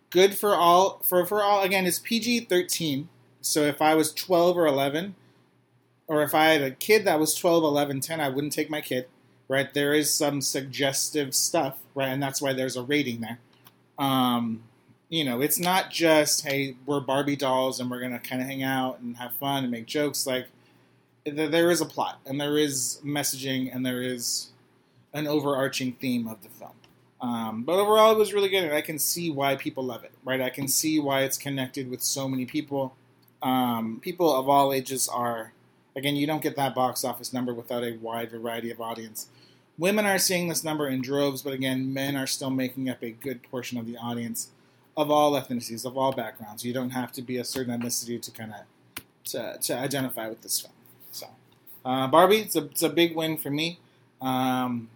[0.10, 1.64] good for all for for all.
[1.64, 3.10] Again, it's PG thirteen.
[3.42, 5.16] So if I was twelve or eleven,
[6.08, 8.82] or if I had a kid that was 12, 11, 10, I wouldn't take my
[8.82, 9.08] kid,
[9.48, 9.74] right?
[9.74, 12.10] There is some suggestive stuff, right?
[12.10, 13.40] And that's why there's a rating there.
[13.98, 14.64] Um,
[15.10, 18.64] you know, it's not just, hey, we're Barbie dolls and we're to kind of hang
[18.64, 20.26] out and have fun and make jokes.
[20.26, 20.48] Like,
[21.26, 24.50] there is a plot and there is messaging and there is
[25.14, 26.72] an overarching theme of the film.
[27.24, 30.12] Um, but overall, it was really good, and I can see why people love it,
[30.24, 30.42] right?
[30.42, 32.96] I can see why it's connected with so many people.
[33.42, 35.54] Um, people of all ages are
[35.96, 39.28] Again, you don't get that box office number without a wide variety of audience.
[39.78, 43.12] Women are seeing this number in droves, but again, men are still making up a
[43.12, 44.50] good portion of the audience
[44.96, 46.64] of all ethnicities, of all backgrounds.
[46.64, 50.42] You don't have to be a certain ethnicity to kind of to, to identify with
[50.42, 50.74] this film.
[51.12, 51.28] So,
[51.86, 53.80] uh, Barbie, it's a, it's a big win for me.
[54.22, 54.90] Um,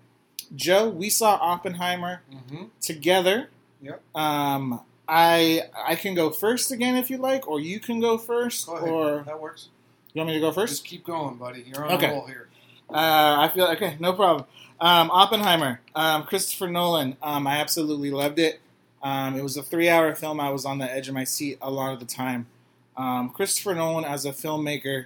[0.55, 2.65] Joe, we saw Oppenheimer mm-hmm.
[2.81, 3.49] together.
[3.81, 4.01] Yep.
[4.15, 8.65] Um, I I can go first again if you like, or you can go first,
[8.67, 8.89] Go ahead.
[8.89, 9.69] or that works.
[10.13, 10.73] you want me to go first?
[10.73, 11.63] Just keep going, buddy.
[11.67, 12.07] You're on Okay.
[12.07, 12.47] a roll here.
[12.89, 14.45] Uh, I feel okay, no problem.
[14.79, 17.17] Um, Oppenheimer, um, Christopher Nolan.
[17.21, 18.59] Um, I absolutely loved it.
[19.01, 20.39] Um, it was a three-hour film.
[20.39, 22.47] I was on the edge of my seat a lot of the time.
[22.95, 25.05] Um, Christopher Nolan, as a filmmaker,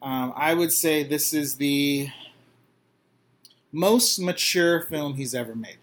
[0.00, 2.08] um, I would say this is the
[3.72, 5.78] most mature film he's ever made.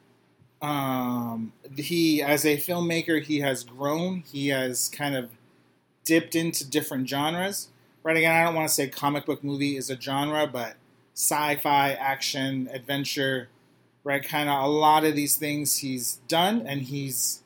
[0.62, 4.23] Um, he, as a filmmaker, he has grown.
[4.32, 5.30] He has kind of
[6.04, 7.69] dipped into different genres.
[8.04, 8.17] right?
[8.17, 10.75] Again, I don't want to say comic book movie is a genre, but
[11.13, 13.49] sci-fi, action, adventure,
[14.04, 14.23] right?
[14.23, 17.43] Kind of a lot of these things he's done, and he's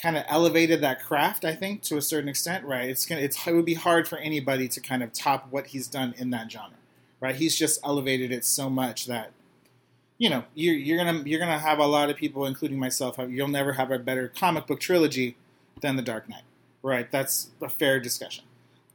[0.00, 1.44] kind of elevated that craft.
[1.44, 2.88] I think to a certain extent, right?
[2.88, 5.86] It's gonna, it's it would be hard for anybody to kind of top what he's
[5.88, 6.76] done in that genre,
[7.20, 7.36] right?
[7.36, 9.32] He's just elevated it so much that
[10.20, 13.48] you know you're you're gonna you're gonna have a lot of people, including myself, you'll
[13.48, 15.34] never have a better comic book trilogy
[15.80, 16.42] than The Dark Knight,
[16.82, 17.10] right?
[17.10, 18.44] That's a fair discussion.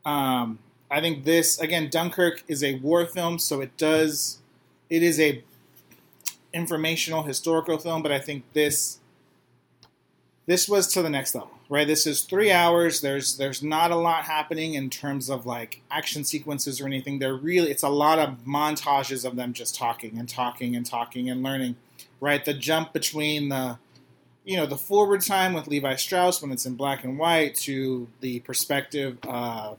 [0.06, 0.60] Um,
[0.90, 4.38] I think this again, Dunkirk is a war film, so it does
[4.88, 5.44] it is a
[6.54, 9.00] informational historical film, but I think this
[10.46, 11.88] this was to the next level, right?
[11.88, 13.02] This is three hours.
[13.02, 17.20] There's there's not a lot happening in terms of like action sequences or anything.
[17.20, 21.30] They're really it's a lot of montages of them just talking and talking and talking
[21.30, 21.76] and learning,
[22.20, 22.44] right?
[22.44, 23.78] The jump between the
[24.44, 28.08] you know the forward time with Levi Strauss when it's in black and white to
[28.22, 29.78] the perspective of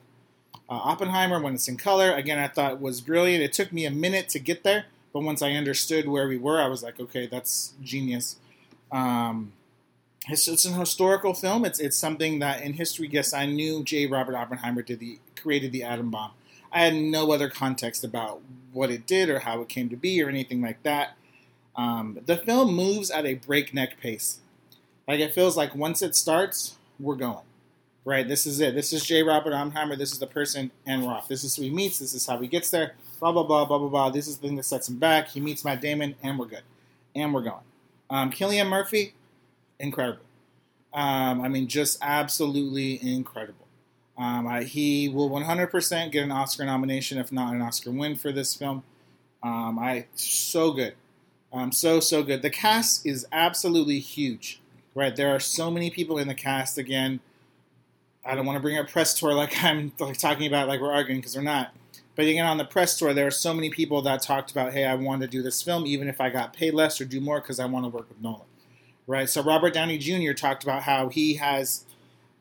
[0.69, 2.13] uh, Oppenheimer when it's in color.
[2.13, 3.43] Again, I thought was brilliant.
[3.43, 6.61] It took me a minute to get there, but once I understood where we were,
[6.61, 8.37] I was like, okay, that's genius.
[8.91, 9.53] Um,
[10.29, 11.65] it's, it's an historical film.
[11.65, 14.07] It's it's something that in history, yes, I knew J.
[14.07, 16.33] Robert Oppenheimer did the created the atom bomb.
[16.73, 18.41] I had no other context about
[18.73, 21.17] what it did or how it came to be or anything like that.
[21.77, 24.41] Um, the film moves at a breakneck pace.
[25.07, 27.45] Like it feels like once it starts, we're going.
[28.05, 28.75] Right, this is it.
[28.75, 29.25] This is J.
[29.25, 29.97] Robert Oppenheimer.
[29.97, 31.27] This is the person, and we're off.
[31.27, 31.99] This is who he meets.
[31.99, 32.95] This is how he gets there.
[33.19, 34.11] Blah blah blah blah blah blah.
[34.11, 35.29] This is the thing that sets him back.
[35.29, 36.63] He meets Matt Damon, and we're good,
[37.15, 37.65] and we're going.
[38.09, 39.15] Um, Cillian Murphy,
[39.79, 40.23] incredible.
[40.93, 43.67] Um, I mean, just absolutely incredible.
[44.19, 48.33] Um, I, he will 100% get an Oscar nomination, if not an Oscar win for
[48.33, 48.83] this film.
[49.43, 50.95] Um, I so good,
[51.53, 52.43] um, so so good.
[52.43, 54.61] The cast is absolutely huge,
[54.95, 55.15] right?
[55.15, 56.79] There are so many people in the cast.
[56.79, 57.21] Again,
[58.25, 60.93] I don't want to bring up press tour like I'm like talking about like we're
[60.93, 61.75] arguing because we're not.
[62.17, 64.87] But again, on the press tour, there are so many people that talked about, hey,
[64.87, 67.43] I want to do this film, even if I got paid less or do more,
[67.43, 68.41] because I want to work with Nolan,
[69.07, 69.29] right?
[69.29, 70.33] So Robert Downey Jr.
[70.33, 71.85] talked about how he has,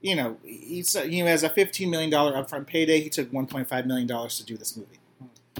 [0.01, 3.01] you know, he's he has a fifteen million dollar upfront payday.
[3.01, 4.99] He took one point five million dollars to do this movie,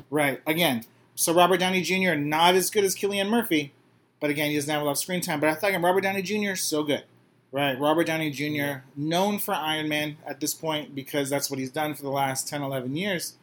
[0.10, 0.42] right?
[0.46, 2.16] Again, so Robert Downey Jr.
[2.16, 3.74] not as good as Cillian Murphy,
[4.20, 5.40] but again, he doesn't have a lot of screen time.
[5.40, 6.56] But I thought Robert Downey Jr.
[6.56, 7.04] so good.
[7.52, 11.72] Right, Robert Downey Jr., known for Iron Man at this point because that's what he's
[11.72, 13.38] done for the last 10, 11 years.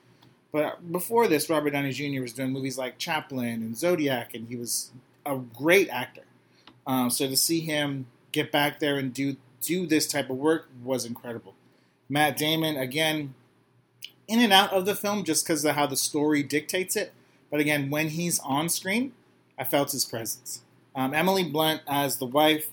[0.52, 2.20] But before this, Robert Downey Jr.
[2.20, 4.90] was doing movies like Chaplin and Zodiac, and he was
[5.24, 6.24] a great actor.
[6.86, 10.68] Um, so to see him get back there and do do this type of work
[10.82, 11.54] was incredible.
[12.08, 13.34] Matt Damon, again,
[14.26, 17.12] in and out of the film just because of how the story dictates it.
[17.50, 19.12] But again, when he's on screen,
[19.56, 20.62] I felt his presence.
[20.96, 22.70] Um, Emily Blunt as the wife,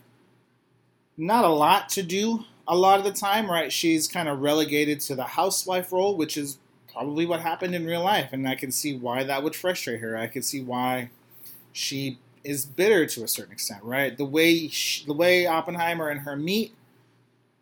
[1.15, 3.73] not a lot to do a lot of the time, right?
[3.73, 6.59] She's kind of relegated to the housewife role, which is
[6.91, 10.15] probably what happened in real life, and I can see why that would frustrate her.
[10.15, 11.09] I can see why
[11.71, 12.19] she
[12.49, 14.17] is bitter to a certain extent, right?
[14.17, 16.73] The way she, the way Oppenheimer and her meet,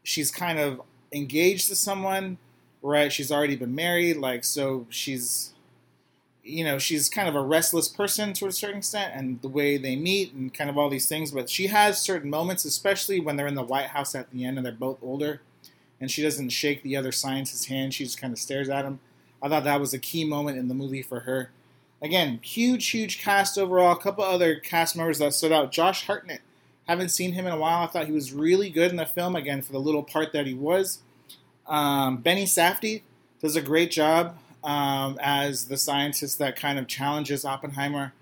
[0.04, 2.38] she's kind of engaged to someone,
[2.82, 3.12] right?
[3.12, 5.54] She's already been married, like so she's
[6.42, 9.76] you know, she's kind of a restless person to a certain extent, and the way
[9.78, 11.32] they meet and kind of all these things.
[11.32, 14.56] But she has certain moments, especially when they're in the White House at the end
[14.56, 15.42] and they're both older,
[16.00, 17.94] and she doesn't shake the other scientist's hand.
[17.94, 19.02] She just kind of stares at him.
[19.44, 21.52] I thought that was a key moment in the movie for her.
[22.02, 23.92] Again, huge, huge cast overall.
[23.92, 25.72] A couple other cast members that stood out.
[25.72, 26.42] Josh Hartnett.
[26.88, 27.84] Haven't seen him in a while.
[27.84, 30.48] I thought he was really good in the film, again, for the little part that
[30.48, 31.00] he was.
[31.66, 33.02] Um, Benny Safdie
[33.42, 38.14] does a great job um, as the scientist that kind of challenges Oppenheimer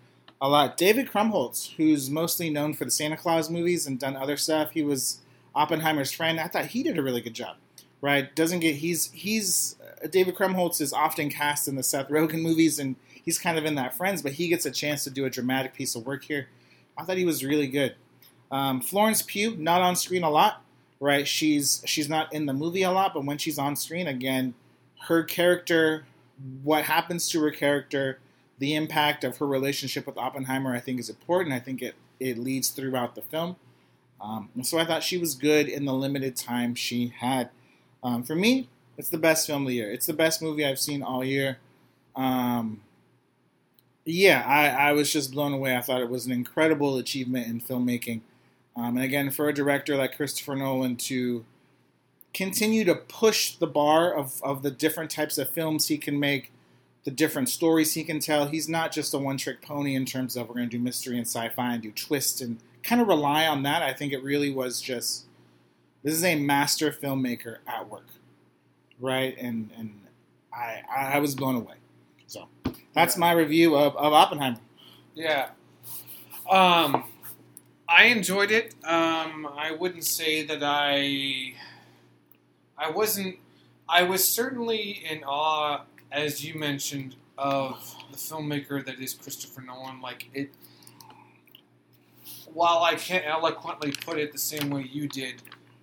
[0.41, 0.77] a lot.
[0.77, 4.83] David Krumholtz, who's mostly known for the Santa Clause movies and done other stuff, he
[4.83, 5.19] was
[5.53, 6.39] Oppenheimer's friend.
[6.39, 7.57] I thought he did a really good job.
[8.01, 8.35] Right?
[8.35, 9.77] Doesn't get he's he's
[10.09, 13.75] David Krumholtz is often cast in the Seth Rogen movies, and he's kind of in
[13.75, 16.47] that Friends, but he gets a chance to do a dramatic piece of work here.
[16.97, 17.95] I thought he was really good.
[18.51, 20.63] Um, Florence Pugh, not on screen a lot,
[20.99, 21.27] right?
[21.27, 24.53] She's she's not in the movie a lot, but when she's on screen, again,
[25.07, 26.05] her character
[26.63, 28.19] what happens to her character,
[28.59, 31.53] the impact of her relationship with Oppenheimer, I think is important.
[31.53, 33.55] I think it, it leads throughout the film.
[34.21, 37.49] Um, so I thought she was good in the limited time she had.
[38.03, 39.91] Um, for me, it's the best film of the year.
[39.91, 41.57] It's the best movie I've seen all year.
[42.15, 42.81] Um,
[44.06, 45.76] yeah, I, I, was just blown away.
[45.76, 48.22] I thought it was an incredible achievement in filmmaking.
[48.76, 51.44] Um, and again, for a director like Christopher Nolan to
[52.34, 56.52] continue to push the bar of, of the different types of films he can make,
[57.04, 58.48] the different stories he can tell.
[58.48, 61.18] He's not just a one trick pony in terms of we're going to do mystery
[61.18, 63.82] and sci fi and do twist and kind of rely on that.
[63.82, 65.26] I think it really was just
[66.04, 68.08] this is a master filmmaker at work,
[69.00, 69.36] right?
[69.39, 70.00] And and
[70.54, 71.76] I I was blown away.
[72.28, 72.48] So
[72.95, 74.58] that's my review of, of Oppenheimer.
[75.13, 75.49] Yeah.
[76.49, 77.03] Um,
[77.88, 78.73] I enjoyed it.
[78.84, 81.53] Um, I wouldn't say that I.
[82.77, 83.38] I wasn't.
[83.88, 90.01] I was certainly in awe, as you mentioned, of the filmmaker that is Christopher Nolan.
[90.01, 90.49] Like it.
[92.53, 95.41] While I can't eloquently put it the same way you did,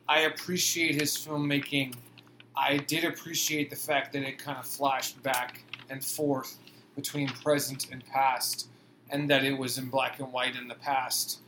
[0.09, 1.95] I appreciate his filmmaking.
[2.57, 6.59] I did appreciate the fact that it kind of flashed back and forth
[6.95, 8.69] between present and past,
[9.11, 11.41] and that it was in black and white in the past,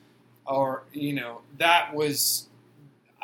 [0.46, 2.48] or you know that was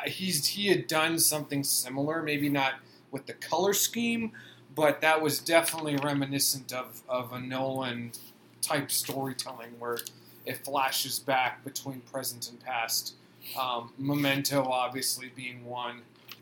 [0.05, 2.73] he's he had done something similar, maybe not
[3.11, 4.31] with the color scheme,
[4.75, 8.11] but that was definitely reminiscent of of a Nolan
[8.61, 9.97] type storytelling where
[10.45, 13.15] it flashes back between present and past.
[13.59, 16.01] Um, Memento, obviously, being one,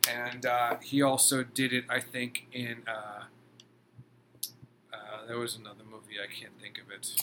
[0.10, 2.84] and uh, he also did it, I think, in.
[2.88, 3.24] Uh, uh,
[5.30, 7.16] there was another movie I can't think of it.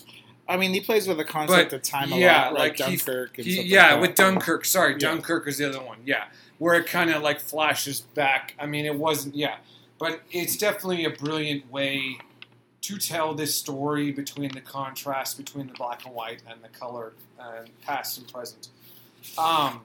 [0.49, 2.77] I mean, he plays with the concept But, of time a yeah, lot, like like
[2.79, 3.37] Dunkirk.
[3.39, 4.01] and He, like yeah, that.
[4.01, 4.65] with Dunkirk.
[4.65, 4.99] Sorry, Yeah.
[4.99, 5.99] Dunkirk is the other one.
[6.07, 6.27] Yeah,
[6.59, 8.55] where it kind of like flashes back.
[8.59, 9.35] I mean, it wasn't.
[9.35, 9.57] Yeah,
[9.99, 12.19] but it's definitely a brilliant way
[12.83, 17.15] to tell this story between the contrast between the black and white and the color
[17.41, 18.69] and past and present.
[19.37, 19.81] Um,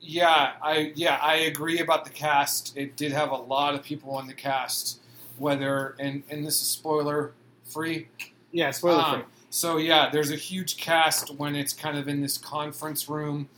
[0.00, 2.76] yeah, I yeah I agree about the cast.
[2.76, 5.00] It did have a lot of people on the cast.
[5.38, 7.32] Whether and and this is spoiler
[7.64, 8.08] free.
[8.52, 9.22] Yeah, spoiler free.
[9.22, 13.48] Um, so yeah, there's a huge cast when it's kind of in this conference room.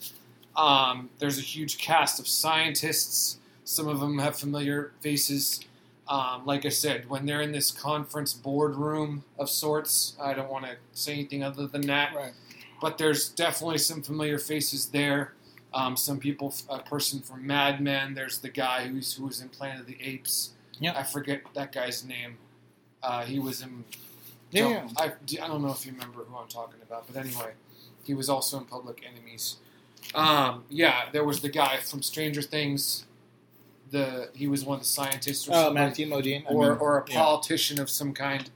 [0.56, 3.38] Um, there's a huge cast of scientists.
[3.64, 5.60] Some of them have familiar faces.
[6.08, 10.64] Um, like I said, when they're in this conference boardroom of sorts, I don't want
[10.64, 12.14] to say anything other than that.
[12.14, 12.32] Right.
[12.80, 15.34] But there's definitely some familiar faces there.
[15.74, 18.14] Um, some people, a person from Mad Men.
[18.14, 20.52] There's the guy who's who was in Planet of the Apes.
[20.80, 20.98] Yeah.
[20.98, 22.36] I forget that guy's name.
[23.02, 23.84] Uh, he was in
[24.50, 25.12] Yeah, don't- I,
[25.42, 27.52] I don't know if you remember who I'm talking about, but anyway,
[28.04, 29.56] he was also in Public Enemies.
[30.14, 33.04] Um, yeah, there was the guy from Stranger Things.
[33.90, 36.44] The he was one of the scientists or Oh, Matthew Modine.
[36.46, 37.16] I or mean, or a yeah.
[37.22, 38.50] politician of some kind.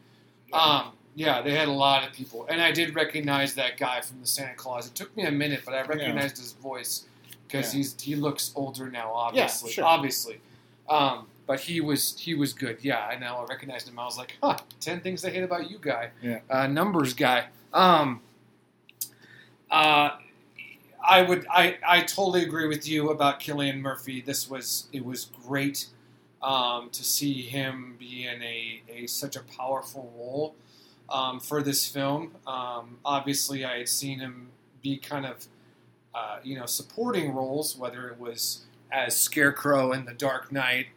[0.52, 4.20] Um, yeah, they had a lot of people, and I did recognize that guy from
[4.20, 4.87] the Santa Clause.
[4.87, 7.04] It took me a minute, but I recognized his voice
[7.46, 7.78] because Yeah.
[7.78, 9.12] he's he looks older now.
[9.12, 9.85] Obviously, sure.
[9.85, 10.40] obviously.
[10.88, 12.78] Um, but he was he was good.
[12.83, 13.37] Yeah, I know.
[13.37, 13.98] I recognized him.
[13.98, 16.11] I was like, huh, ten things I hate about you, guy.
[16.22, 16.40] Yeah.
[16.48, 17.46] Uh, numbers guy.
[17.72, 18.20] Um,
[19.70, 20.11] uh,
[21.05, 24.20] I would I, I totally agree with you about Cillian Murphy.
[24.20, 25.87] This was it was great
[26.42, 30.55] um, to see him be in a, a such a powerful role
[31.11, 32.33] um, for this film.
[32.46, 34.48] Um, obviously, I had seen him
[34.83, 35.46] be kind of
[36.14, 40.88] uh, you know supporting roles, whether it was as Scarecrow in The Dark Knight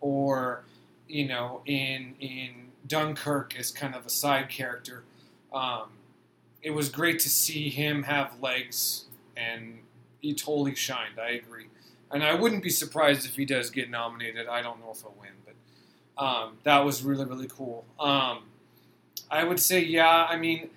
[0.00, 0.64] or
[1.08, 2.50] you know in in
[2.86, 5.04] Dunkirk as kind of a side character.
[5.52, 5.90] Um,
[6.62, 9.04] it was great to see him have legs,
[9.36, 9.78] and
[10.20, 11.18] he totally shined.
[11.20, 11.66] I agree,
[12.10, 14.48] and I wouldn't be surprised if he does get nominated.
[14.48, 17.84] I don't know if he'll win, but um, that was really really cool.
[17.98, 18.44] Um,
[19.30, 20.26] I would say, yeah.
[20.28, 20.70] I mean,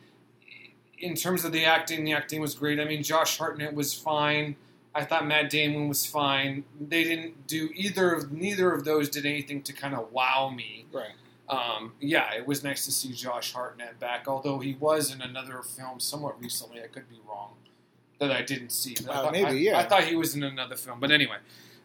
[0.99, 2.79] in terms of the acting, the acting was great.
[2.79, 4.55] I mean, Josh Hartnett was fine.
[4.93, 6.65] I thought Matt Damon was fine.
[6.79, 10.85] They didn't do either of neither of those did anything to kind of wow me.
[10.91, 11.11] Right.
[11.47, 15.61] Um, yeah, it was nice to see Josh Hartnett back, although he was in another
[15.61, 16.81] film somewhat recently.
[16.81, 17.53] I could be wrong
[18.19, 18.95] that I didn't see.
[19.05, 19.77] But I Uh, thought- maybe, I, yeah.
[19.79, 21.37] I thought he was in another film, but anyway,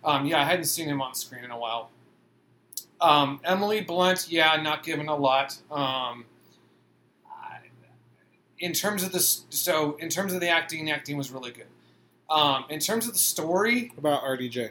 [0.04, 1.90] um, yeah, I hadn't seen him on screen in a while.
[3.00, 5.56] Um, Emily Blunt, yeah, not given a lot.
[5.70, 6.26] Um,
[8.58, 11.66] in terms of the so in terms of the acting, the acting was really good.
[12.28, 14.70] Um, in terms of the story, What about RDJ?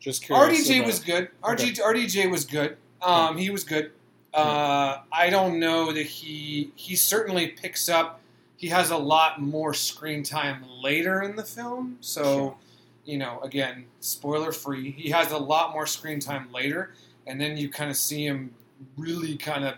[0.00, 0.68] Just curious.
[0.68, 1.28] RDJ about- was good.
[1.42, 1.82] RG, Okay.
[1.82, 2.76] RDJ was good.
[3.02, 3.92] Um, He was good.
[4.34, 8.20] Uh, I don't know that he he certainly picks up.
[8.56, 12.56] He has a lot more screen time later in the film, so Sure.
[13.04, 14.90] you know, again, spoiler free.
[14.92, 16.92] He has a lot more screen time later,
[17.26, 18.54] and then you kind of see him
[18.96, 19.76] really kind of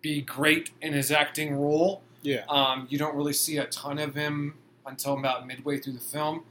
[0.00, 2.02] be great in his acting role.
[2.22, 2.44] Yeah.
[2.48, 4.54] Um, you don't really see a ton of him
[4.86, 6.44] until about midway through the film.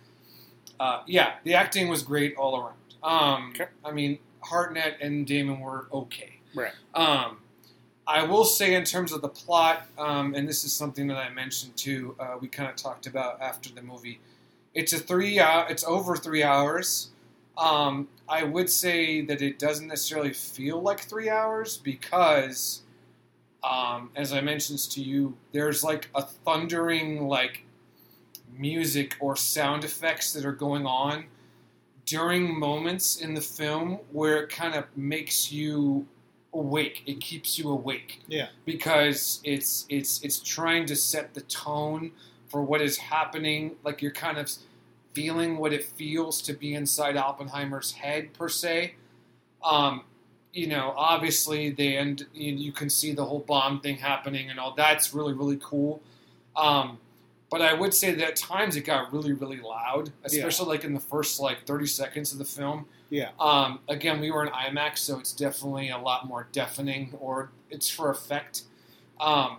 [0.80, 2.76] Uh, yeah, the acting was great all around.
[3.04, 3.70] Um, Okay.
[3.86, 6.40] I mean, Hartnett and Damon were okay.
[6.56, 6.72] Right.
[6.96, 7.38] Um,
[8.08, 11.30] I will say, in terms of the plot, um, and this is something that I
[11.30, 14.20] mentioned too, uh, we kind of talked about after the movie.
[14.74, 15.40] It's a three.
[15.40, 17.10] Uh, it's over three hours.
[17.58, 22.82] Um, I would say that it doesn't necessarily feel like three hours because,
[23.64, 27.66] um, as I mentioned to you, there's like a thundering like
[28.58, 31.26] music or sound effects that are going on
[32.06, 36.06] during moments in the film where it kind of makes you
[36.54, 37.04] awake.
[37.06, 38.22] It keeps you awake.
[38.28, 38.47] Yeah.
[38.66, 42.12] Because it's it's it's trying to set the tone
[42.47, 43.76] for what is happening.
[43.84, 44.52] Like you're kind of
[45.14, 48.95] feeling what it feels to be inside Oppenheimer's head per se.
[49.64, 50.04] Um,
[50.54, 52.26] you know, obviously the end.
[52.34, 54.74] You, you can see the whole bomb thing happening and all.
[54.76, 56.02] That's really really cool.
[56.56, 56.97] Um,
[57.52, 60.93] but I would say that at times it got really really loud, especially like in
[60.93, 62.86] the first like 30 seconds of the film.
[63.12, 63.32] Yeah.
[63.39, 67.89] Um, again, we were in IMAX, so it's definitely a lot more deafening, or it's
[67.89, 68.64] for effect.
[69.20, 69.58] Um,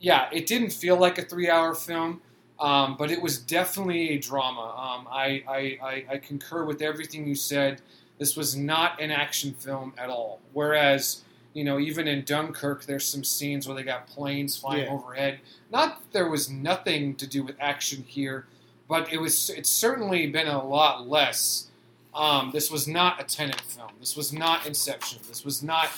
[0.00, 2.22] yeah, it didn't feel like a three-hour film,
[2.58, 4.60] um, but it was definitely a drama.
[4.60, 7.82] Um, I, I, I, I concur with everything you said.
[8.18, 10.40] This was not an action film at all.
[10.54, 11.24] Whereas,
[11.54, 14.90] you know, even in Dunkirk, there's some scenes where they got planes flying Yeah.
[14.92, 15.40] overhead.
[15.70, 18.46] Not that there was nothing to do with action here,
[18.88, 19.50] but it was.
[19.50, 21.66] It's certainly been a lot less.
[22.14, 23.90] Um, this was not a Tenet film.
[24.00, 25.20] This was not Inception.
[25.28, 25.90] This was not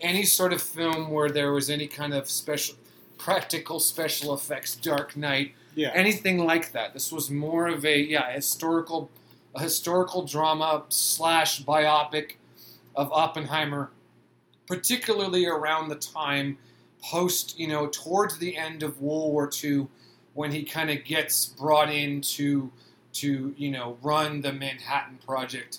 [0.00, 2.74] any sort of film where there was any kind of special,
[3.18, 5.90] practical special effects, Dark Knight, Yeah.
[5.94, 6.92] anything like that.
[6.92, 9.10] This was more of a yeah historical,
[9.54, 12.32] a historical drama slash biopic
[12.94, 13.90] of Oppenheimer,
[14.66, 16.58] particularly around the time
[17.02, 19.88] post you know towards the end of World War II,
[20.34, 22.70] when he kind of gets brought in to
[23.14, 25.78] to you know run the Manhattan Project.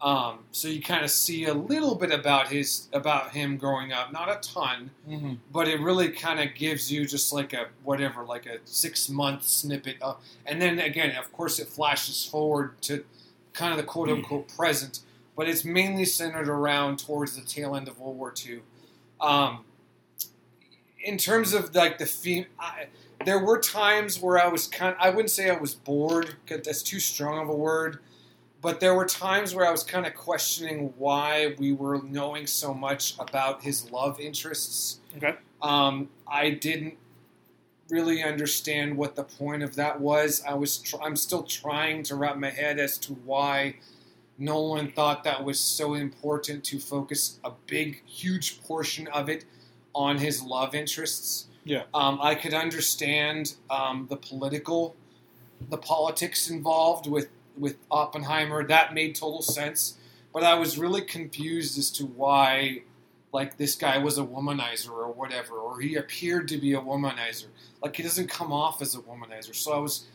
[0.00, 4.12] Um, so you kind of see a little bit about his about him growing up,
[4.12, 8.24] not a ton, hmm but it really kind of gives you just like a whatever,
[8.24, 10.16] like a six month snippet of,
[10.46, 13.04] and then again, of course, it flashes forward to
[13.52, 15.00] kind of the quote unquote present,
[15.36, 18.60] but it's mainly centered around towards the tail end of World War II.
[19.20, 19.64] Um,
[21.02, 22.86] in terms of like the theme, I,
[23.24, 24.96] there were times where I was kind.
[24.98, 27.98] I wouldn't say I was bored because that's too strong of a word.
[28.62, 32.74] But there were times where I was kind of questioning why we were knowing so
[32.74, 35.00] much about his love interests.
[35.16, 35.36] Okay.
[35.62, 36.96] Um, I didn't
[37.88, 40.42] really understand what the point of that was.
[40.46, 43.76] I was tr- I'm still trying to wrap my head as to why
[44.40, 49.44] Nolan thought that was so important to focus a big, huge portion of it
[49.94, 51.46] on his love interests.
[51.64, 51.82] Yeah.
[51.92, 54.96] Um, I could understand um, the political,
[55.68, 57.28] the politics involved with
[57.58, 58.66] with Oppenheimer.
[58.66, 59.98] That made total sense.
[60.32, 62.82] But I was really confused as to why,
[63.32, 67.48] like, this guy was a womanizer or whatever, or he appeared to be a womanizer.
[67.82, 69.54] Like, he doesn't come off as a womanizer.
[69.54, 70.06] So I was,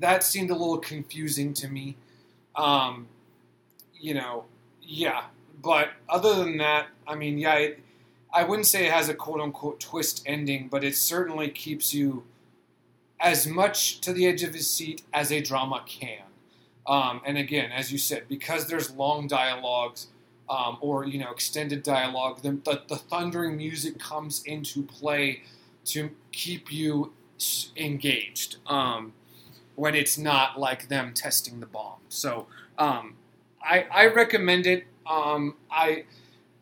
[0.00, 1.96] that seemed a little confusing to me.
[2.56, 3.06] Um,
[4.00, 4.44] you know,
[4.82, 5.24] yeah.
[5.62, 7.80] But other than that, I mean, yeah, it,
[8.32, 12.24] I wouldn't say it has a quote unquote twist ending, but it certainly keeps you
[13.20, 16.22] as much to the edge of his seat as a drama can.
[16.86, 20.08] Um, and again, as you said, because there's long dialogues
[20.48, 25.42] um, or you know extended dialogue, the, the, the thundering music comes into play
[25.86, 27.12] to keep you
[27.76, 29.12] engaged um,
[29.74, 31.98] when it's not like them testing the bomb.
[32.08, 32.46] So
[32.78, 33.14] um,
[33.62, 34.86] I, I recommend it.
[35.06, 36.04] Um, I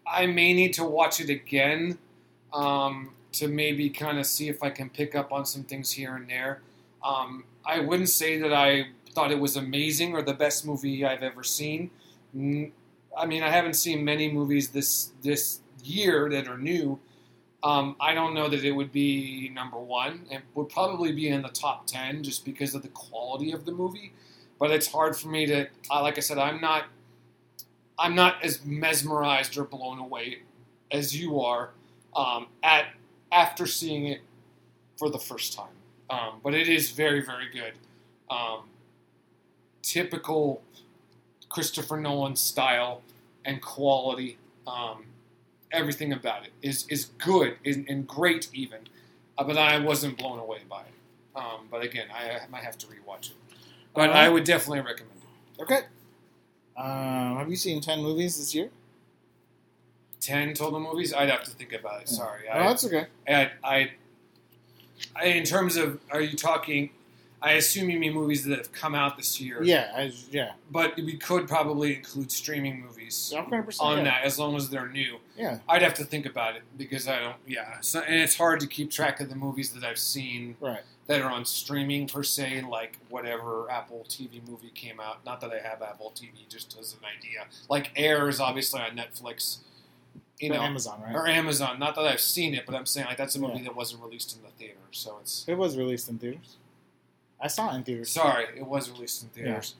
[0.07, 1.99] I may need to watch it again
[2.53, 6.15] um, to maybe kind of see if I can pick up on some things here
[6.15, 6.63] and there.
[7.05, 11.23] Um, I wouldn't say that I thought it was amazing or the best movie I've
[11.23, 11.91] ever seen.
[12.35, 16.99] I mean, I haven't seen many movies this this year that are new.
[17.63, 20.27] Um, I don't know that it would be number one.
[20.31, 23.73] It would probably be in the top ten just because of the quality of the
[23.73, 24.13] movie.
[24.59, 26.85] But it's hard for me to, uh, like I said, I'm not,
[27.99, 30.39] I'm not as mesmerized or blown away
[30.91, 31.71] as you are
[32.15, 32.87] um, at
[33.33, 34.21] after seeing it
[34.99, 35.67] for the first time.
[36.09, 37.73] Um, but it is very, very good.
[38.31, 38.61] Um,
[39.83, 40.63] typical
[41.49, 43.03] Christopher Nolan style
[43.45, 44.39] and quality.
[44.67, 45.05] Um,
[45.73, 48.81] everything about it is is good and, and great, even.
[49.39, 50.95] Uh, but I wasn't blown away by it.
[51.35, 53.37] Um, but again, I, I might have to rewatch it.
[53.97, 55.21] But I would definitely recommend
[55.59, 55.63] it.
[55.63, 55.81] Okay.
[56.77, 58.71] Um, have you seen ten movies this year?
[60.21, 61.15] Ten total movies.
[61.15, 62.09] I'd have to think about it.
[62.09, 62.43] Sorry.
[62.53, 63.07] Oh, that's okay.
[63.27, 63.91] I, I,
[65.15, 66.91] I, in terms of, are you talking?
[67.41, 69.63] I assume you mean movies that have come out this year.
[69.63, 73.33] Yeah, I, yeah, But we could probably include streaming movies
[73.79, 74.05] on yeah.
[74.05, 75.19] that as long as they're new.
[75.37, 77.37] Yeah, I'd have to think about it because I don't.
[77.47, 80.81] Yeah, so, and it's hard to keep track of the movies that I've seen right.
[81.07, 85.25] That are on streaming per se, like whatever Apple TV movie came out.
[85.25, 87.45] Not that I have Apple TV, just as an idea.
[87.69, 89.59] Like Air is obviously on Netflix,
[90.41, 91.15] you Or know, Amazon, right?
[91.15, 91.79] or Amazon.
[91.79, 93.65] Not that I've seen it, but I'm saying like that's a movie Yeah.
[93.65, 95.45] that wasn't released in the theater, so it's.
[95.47, 96.57] It was released in theaters.
[97.41, 98.11] I saw it in theaters.
[98.11, 99.75] Sorry, it was released in theaters.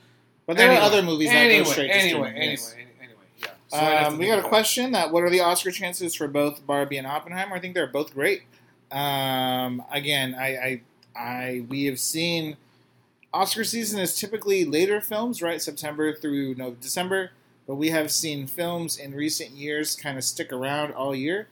[0.45, 2.41] But there Anyway, are other movies that anyway, go straight to anyway, streaming.
[2.41, 2.75] anyway, yes.
[3.01, 3.47] anyway, yeah.
[3.67, 6.29] So to Um, we got a about question that what are the Oscar chances for
[6.29, 7.55] both Barbie and Oppenheimer?
[7.55, 8.43] I think they're both great.
[8.91, 10.81] Um, again, I, I,
[11.17, 12.57] I, we have seen
[13.33, 15.61] Oscar season is typically later films, right?
[15.61, 17.31] September through no December,
[17.65, 21.47] but we have seen films in recent years kind of stick around all year.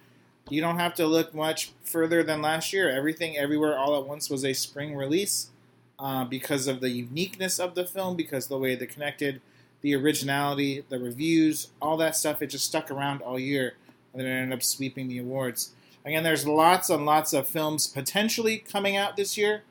[0.49, 2.89] You don't have to look much further than last year.
[2.89, 5.49] Everything, everywhere, all at once was a spring release
[5.97, 9.41] uh, because of the uniqueness of the film, because the way they connected,
[9.82, 12.41] the originality, the reviews, all that stuff.
[12.41, 13.74] It just stuck around all year,
[14.13, 15.72] and then it ended up sweeping the awards.
[16.06, 19.64] Again, there's lots and lots of films potentially coming out this year,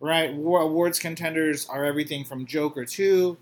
[0.00, 0.32] right?
[0.34, 3.36] War awards contenders are everything from Joker 2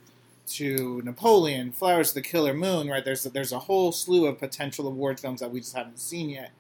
[0.47, 3.05] to Napoleon, Flowers of the Killer Moon, right?
[3.05, 6.31] There's a, there's a whole slew of potential award films that we just haven't seen
[6.31, 6.53] yet.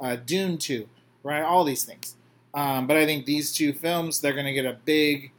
[0.00, 0.88] Uh, Dune 2,
[1.22, 1.42] right?
[1.42, 2.16] All these things.
[2.54, 5.30] Um, but I think these two films, they're going to get a big,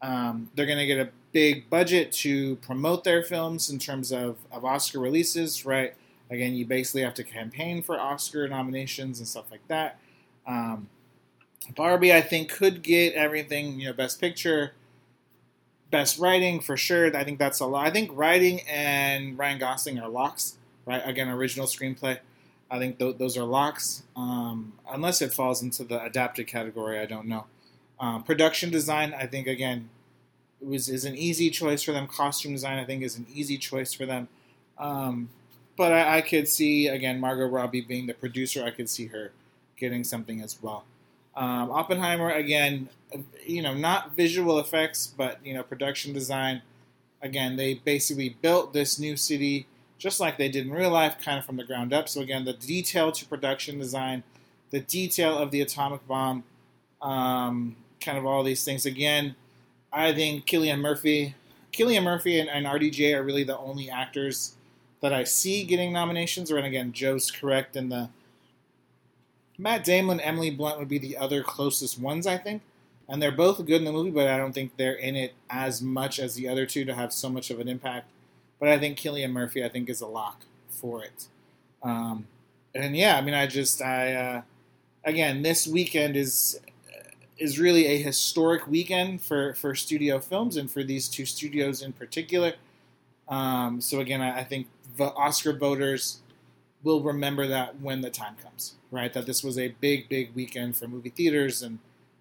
[0.00, 4.36] um, they're going to get a big budget to promote their films in terms of,
[4.50, 5.94] of Oscar releases, right?
[6.30, 9.98] Again, you basically have to campaign for Oscar nominations and stuff like that.
[10.46, 10.88] Um,
[11.74, 14.72] Barbie, I think, could get everything, you know, Best Picture,
[15.90, 17.14] Best Writing for sure.
[17.16, 17.86] I think that's a lot.
[17.86, 20.56] I think writing and Ryan Gosling are locks,
[20.86, 21.02] right?
[21.04, 22.18] Again, original screenplay.
[22.70, 24.04] I think th- those are locks.
[24.14, 27.46] Um, unless it falls into the adapted category, I don't know.
[27.98, 29.90] Um, production design, I think, again,
[30.60, 32.06] was is an easy choice for them.
[32.06, 34.28] Costume design, I think, is an easy choice for them.
[34.78, 35.28] Um,
[35.80, 38.62] but I, I could see again Margot Robbie being the producer.
[38.62, 39.32] I could see her
[39.78, 40.84] getting something as well.
[41.34, 42.90] Um, Oppenheimer again,
[43.46, 46.60] you know, not visual effects, but you know, production design.
[47.22, 49.66] Again, they basically built this new city
[49.96, 52.10] just like they did in real life, kind of from the ground up.
[52.10, 54.22] So again, the detail to production design,
[54.68, 56.44] the detail of the atomic bomb,
[57.00, 58.84] um, kind of all these things.
[58.84, 59.34] Again,
[59.90, 61.36] I think Cillian Murphy,
[61.72, 64.56] Cillian Murphy, and, and RDJ are really the only actors
[65.00, 66.50] that I see getting nominations.
[66.50, 68.08] Or and again, Joe's correct in the
[69.60, 72.62] Matt Damon, Emily Blunt would be the other closest ones, I think.
[73.08, 75.82] And they're both good in the movie, but I don't think they're in it as
[75.82, 78.08] much as the other two to have so much of an impact.
[78.58, 81.26] But I think Cillian Murphy, I think, is a lock for it.
[81.82, 82.26] Um,
[82.74, 84.42] and yeah, I mean, I just, I, uh,
[85.04, 86.60] again, this weekend is
[87.36, 91.90] is really a historic weekend for, for studio films and for these two studios in
[91.90, 92.52] particular.
[93.28, 94.66] Um, so again, I, I think
[95.00, 96.20] the Oscar voters
[96.82, 99.12] will remember that when the time comes, right?
[99.12, 101.78] That this was a big, big weekend for movie theaters and,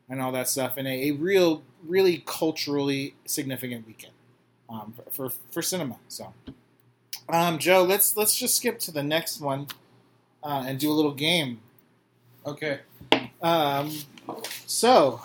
[0.09, 4.13] and all that stuff, and a, a real, really culturally significant weekend
[4.69, 5.97] um, for, for for cinema.
[6.07, 6.33] So,
[7.27, 9.67] um, Joe, let's let's just skip to the next one
[10.41, 11.59] uh, and do a little game.
[12.45, 12.79] Okay.
[13.41, 13.91] Um,
[14.65, 15.21] so,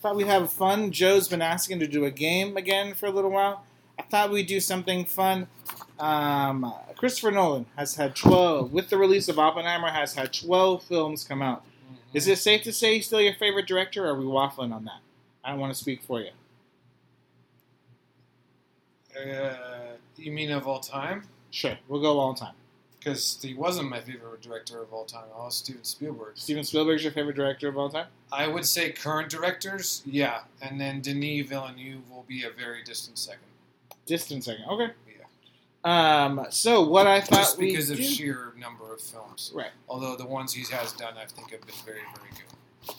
[0.00, 0.92] thought we'd have fun.
[0.92, 3.64] Joe's been asking to do a game again for a little while.
[3.98, 5.48] I thought we'd do something fun.
[5.98, 11.24] Um, Christopher Nolan has had 12, with the release of Oppenheimer, has had 12 films
[11.24, 11.64] come out.
[12.12, 14.84] Is it safe to say he's still your favorite director, or are we waffling on
[14.84, 15.00] that?
[15.44, 16.30] I don't want to speak for you.
[19.16, 19.54] Uh,
[20.16, 21.24] you mean of all time?
[21.50, 22.54] Sure, we'll go all time.
[22.98, 25.24] Because he wasn't my favorite director of all time.
[25.36, 26.38] I was Steven Spielberg.
[26.38, 28.06] Steven Spielberg's your favorite director of all time?
[28.32, 33.18] I would say current directors, yeah, and then Denis Villeneuve will be a very distant
[33.18, 33.42] second.
[34.06, 34.64] Distant second.
[34.70, 34.92] Okay.
[35.84, 39.52] Um, so what I thought just because of do- sheer number of films.
[39.54, 39.70] Right.
[39.88, 42.94] Although the ones he has done, I think, have been very, very good.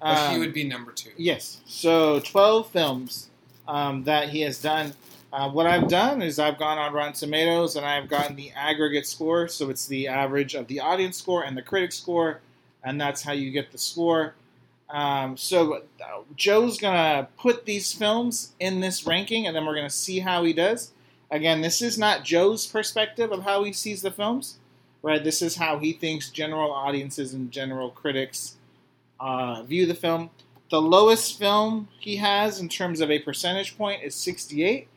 [0.00, 1.10] But he um, would be number two.
[1.16, 1.60] Yes.
[1.66, 3.30] So 12 films
[3.66, 4.94] um, that he has done.
[5.32, 9.06] Uh, what I've done is I've gone on Rotten Tomatoes and I've gotten the aggregate
[9.06, 9.48] score.
[9.48, 12.40] So it's the average of the audience score and the critic score,
[12.84, 14.34] and that's how you get the score.
[14.88, 15.80] Um, so uh,
[16.34, 20.54] Joe's gonna put these films in this ranking, and then we're gonna see how he
[20.54, 20.92] does.
[21.30, 24.58] Again, this is not Joe's perspective of how he sees the films,
[25.02, 25.22] right?
[25.22, 28.56] This is how he thinks general audiences and general critics
[29.20, 30.30] uh, view the film.
[30.70, 34.88] The lowest film he has in terms of a percentage point is 68,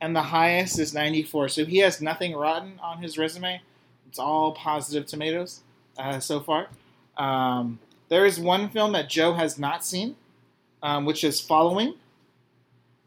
[0.00, 1.48] and the highest is 94.
[1.48, 3.60] So he has nothing rotten on his resume.
[4.08, 5.60] It's all positive tomatoes
[5.96, 6.68] uh, so far.
[7.16, 7.78] Um,
[8.08, 10.16] there is one film that Joe has not seen,
[10.82, 11.94] um, which is Following.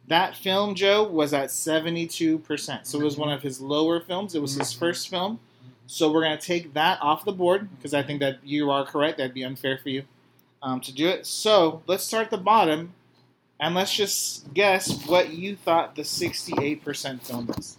[0.07, 2.85] That film, Joe, was at 72%.
[2.85, 4.35] So it was one of his lower films.
[4.35, 4.77] It was his Mhm.
[4.79, 5.39] first film.
[5.87, 8.85] So we're going to take that off the board because I think that you are
[8.85, 9.17] correct.
[9.17, 10.03] That'd be unfair for you
[10.61, 11.25] um, to do it.
[11.27, 12.93] So let's start at the bottom
[13.59, 17.77] and let's just guess what you thought the 68% film is.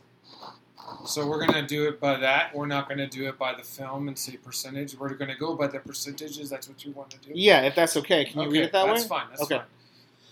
[1.04, 2.54] So we're gonna do it by that.
[2.54, 4.94] We're not gonna do it by the film and say percentage.
[4.96, 6.48] We're gonna go by the percentages.
[6.50, 7.30] That's what you want to do.
[7.34, 8.24] Yeah, if that's okay.
[8.24, 8.92] Can you okay, read it that way?
[8.92, 9.08] that's way?
[9.08, 9.26] fine.
[9.30, 9.56] That's Okay.
[9.58, 9.66] fine.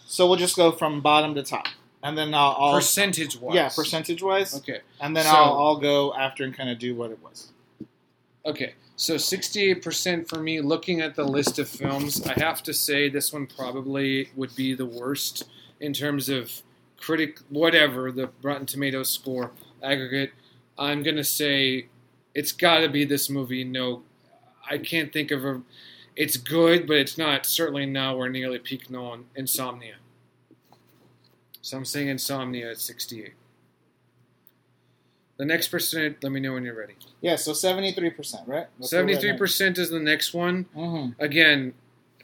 [0.07, 1.67] So we'll just go from bottom to top.
[2.05, 3.55] And then I'll, I'll percentage wise.
[3.57, 4.81] yeah percentage wise, Okay.
[5.01, 7.51] and then So- I'll I'll go after and kind of do what it was.
[8.47, 13.09] Okay, so 68% for me, looking at the list of films, I have to say
[13.09, 15.45] this one probably would be the worst
[15.81, 16.61] in terms of
[16.99, 19.53] critic, whatever, the Rotten Tomatoes score
[19.83, 20.33] aggregate.
[20.77, 21.87] I'm going to say
[22.35, 23.65] it's got to be this movie.
[23.65, 24.03] No,
[24.71, 25.63] I can't think of a.
[26.17, 29.25] It's good, but it's not, certainly nowhere nearly peak Nolan.
[29.35, 29.95] Insomnia.
[31.65, 33.33] So I'm saying Insomnia at 68.
[35.39, 36.93] The next percent, let me know when you're ready.
[37.23, 38.67] Yeah, so seventy three percent, right?
[38.79, 39.39] That's what Seventy-three now.
[39.39, 40.67] percent is the next one.
[40.77, 41.15] Mhm.
[41.19, 41.73] Again,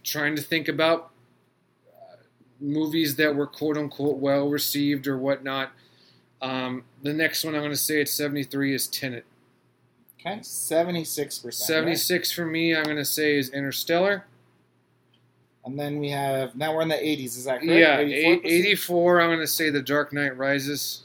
[0.05, 1.11] trying to think about
[1.89, 2.17] uh,
[2.61, 5.73] movies that were quote unquote well received or whatnot.
[6.43, 9.25] Um, the next one I'm going to say at seventy-three is Tenet.
[10.21, 11.67] Okay, seventy six percent.
[11.67, 14.27] Seventy-six for me, I'm going to say is Interstellar.
[15.65, 17.37] And then we have now we're in the eighties.
[17.37, 17.65] Is that correct?
[17.79, 18.13] Yeah, 84%?
[18.13, 19.21] eight- eighty-four.
[19.21, 21.03] I'm going to say The Dark Knight Rises.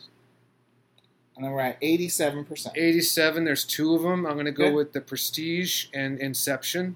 [1.36, 2.78] And then we're at eighty seven percent.
[2.78, 3.44] Eighty-seven.
[3.44, 4.26] There's two of them.
[4.26, 4.74] I'm going to go Okay.
[4.74, 6.96] with The Prestige and Inception.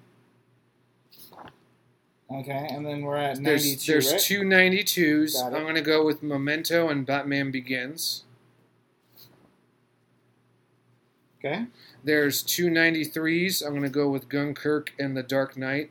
[2.32, 3.92] Okay, and then we're at ninety There's, two.
[3.92, 4.22] there's right?
[4.22, 5.44] two 92s.
[5.44, 8.24] I'm going to go with Memento and Batman Begins.
[11.44, 11.66] Okay,
[12.04, 13.66] There's two 93s.
[13.66, 15.90] I'm going to go with Dunkirk and The Dark Knight.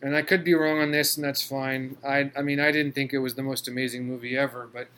[0.00, 1.96] And I could be wrong on this, and that's fine.
[2.06, 4.88] I, I mean, I didn't think it was the most amazing movie ever, but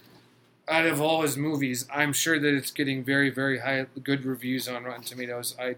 [0.68, 4.68] out of all his movies, I'm sure that it's getting very, very high, good reviews
[4.68, 5.56] on Rotten Tomatoes.
[5.58, 5.76] I,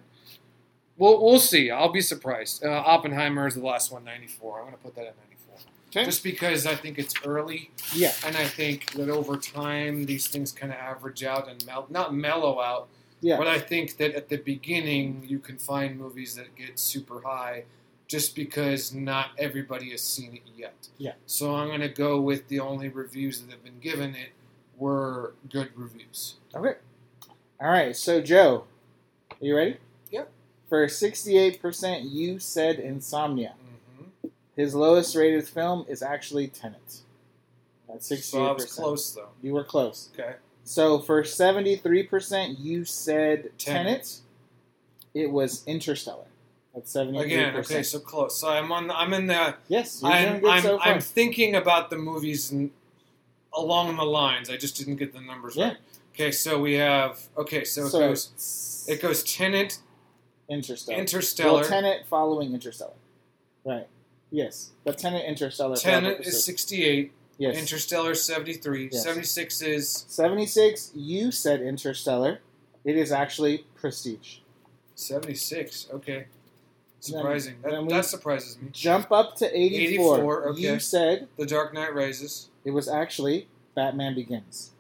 [0.98, 1.70] we'll, we'll see.
[1.70, 2.64] I'll be surprised.
[2.64, 4.58] Uh, Oppenheimer is the last one, 94.
[4.58, 5.54] I'm going to put that at 94,
[5.88, 7.70] okay, just because I think it's early.
[7.94, 11.86] yeah, And I think that over time, these things kind of average out and mel-
[11.88, 12.88] not mellow out,
[13.20, 13.36] yeah.
[13.38, 17.64] but I think that at the beginning, you can find movies that get super high
[18.12, 20.88] just because not everybody has seen it yet.
[20.98, 21.14] Yeah.
[21.24, 24.32] So I'm going to go with the only reviews that have been given it
[24.76, 26.34] were good reviews.
[26.54, 26.74] Okay.
[27.58, 27.96] All right.
[27.96, 28.64] So Joe,
[29.30, 29.78] are you ready?
[30.10, 30.30] Yep.
[30.68, 33.54] For sixty eight percent, you said Insomnia.
[33.98, 34.28] Mm-hmm.
[34.56, 37.00] His lowest rated film is actually Tenet.
[37.92, 38.84] At sixty So I eight was percent.
[38.84, 39.28] close, though.
[39.40, 40.10] You were close.
[40.12, 40.34] Okay.
[40.64, 43.86] So for seventy three percent, you said Tenet.
[43.86, 44.18] Tenet.
[45.14, 46.26] It was Interstellar.
[46.74, 48.40] At seventy Again, okay, so close.
[48.40, 48.90] So I'm on.
[48.90, 49.56] I'm in the.
[49.68, 50.80] yes, I'm, I'm, so.
[50.80, 52.70] I'm thinking about the movies and
[53.54, 54.48] along the lines.
[54.48, 55.68] I just didn't get the numbers Yeah.
[55.68, 55.76] right.
[56.14, 57.20] Okay, so we have.
[57.36, 58.86] Okay, so it goes.
[58.88, 59.78] It goes Tenet,
[60.48, 60.98] Interstellar.
[60.98, 61.60] Interstellar.
[61.60, 62.94] Well, Tenet following Interstellar.
[63.64, 63.88] Right.
[64.30, 65.76] Yes, but Tenet Interstellar.
[65.76, 67.12] Tenet is 68.
[67.36, 67.56] yes.
[67.58, 68.88] Interstellar 73.
[68.92, 69.02] Yes.
[69.02, 72.40] 76 is 76, you said Interstellar.
[72.84, 74.38] It is actually Prestige.
[74.94, 75.88] 76.
[75.92, 76.26] Okay.
[77.02, 77.56] Then- Surprising.
[77.62, 78.68] then that, we- that surprises me.
[78.72, 80.16] Jump up to 84.
[80.18, 80.60] 84, okay.
[80.60, 82.48] You said The Dark Knight Rises.
[82.64, 84.70] it was actually Batman Begins.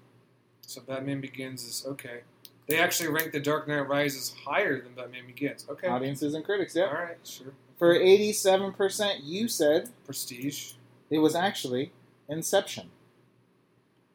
[0.60, 2.20] So Batman Begins is okay.
[2.68, 5.66] They actually rank The Dark Knight Rises higher than Batman Begins.
[5.68, 5.88] Okay.
[5.88, 6.84] Audiences and critics, yeah.
[6.84, 7.54] All right, sure.
[7.76, 10.74] For 87%, you said Prestige.
[11.10, 11.90] it was actually
[12.28, 12.90] Inception.